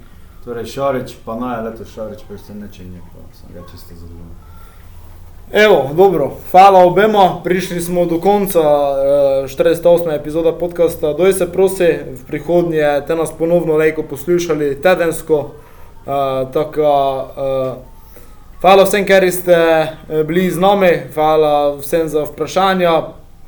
Torej 0.44 0.66
Šorič, 0.66 1.16
pa 1.24 1.36
no 1.38 1.50
je 1.52 1.60
leto 1.62 1.84
Šorič 1.84 2.24
presenečenje, 2.28 3.00
pa 3.12 3.26
sem 3.36 3.54
ga 3.54 3.62
čisto 3.70 3.94
zadovoljen. 3.94 4.51
Evo, 5.50 5.90
dobro, 5.96 6.30
hvala 6.50 6.84
obema, 6.84 7.40
prišli 7.44 7.80
smo 7.80 8.06
do 8.06 8.20
konca 8.20 8.60
uh, 8.60 9.50
48. 9.50 10.20
epizode 10.20 10.52
podcasta. 10.60 11.12
Doj 11.12 11.32
se 11.32 11.52
prosi, 11.52 11.84
v 11.84 12.26
prihodnje 12.26 13.02
te 13.06 13.14
nas 13.14 13.32
ponovno 13.38 13.76
lejko 13.76 14.02
poslušali 14.02 14.82
tedensko. 14.82 15.38
Uh, 15.38 16.52
tako, 16.52 16.82
uh, 17.36 17.92
hvala 18.60 18.84
vsem, 18.84 19.04
ker 19.06 19.26
ste 19.32 19.54
eh, 19.54 20.22
bili 20.24 20.50
z 20.50 20.58
nami, 20.58 20.90
hvala 21.14 21.76
vsem 21.76 22.08
za 22.08 22.24
vprašanja, 22.24 22.92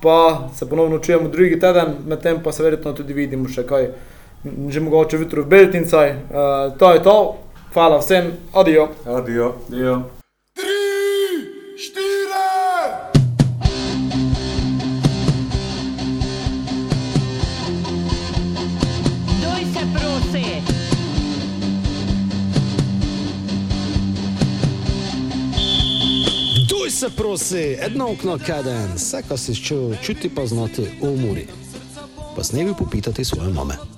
pa 0.03 0.49
se 0.55 0.69
ponovno 0.71 0.99
čujemo 0.99 1.29
drugi 1.29 1.61
teden, 1.61 1.95
medtem 2.07 2.43
pa 2.45 2.53
se 2.53 2.63
verjetno 2.63 2.93
tudi 2.93 3.15
vidimo 3.15 3.49
še 3.49 3.65
kaj, 3.67 3.89
že 4.69 4.81
mogoče 4.81 5.17
jutro 5.17 5.43
v 5.43 5.51
Beltincaj. 5.55 6.11
Uh, 6.11 6.77
to 6.79 6.93
je 6.93 7.03
to, 7.03 7.17
hvala 7.75 8.03
vsem, 8.03 8.35
adijo. 8.53 8.89
Adijo. 9.07 9.55
Dio. 9.69 10.24
Se 27.05 27.17
prosi, 27.17 27.77
edno 27.81 28.13
okno 28.13 28.39
kaden, 28.47 28.93
vse, 28.95 29.23
kar 29.29 29.39
si 29.39 29.55
čutil, 29.55 29.97
čuti 30.03 30.29
pa 30.35 30.47
znati 30.47 30.87
umori. 31.01 31.47
Pa 32.37 32.45
s 32.45 32.53
nebi 32.53 32.73
popitati 32.79 33.25
svoje 33.25 33.53
mame. 33.53 33.94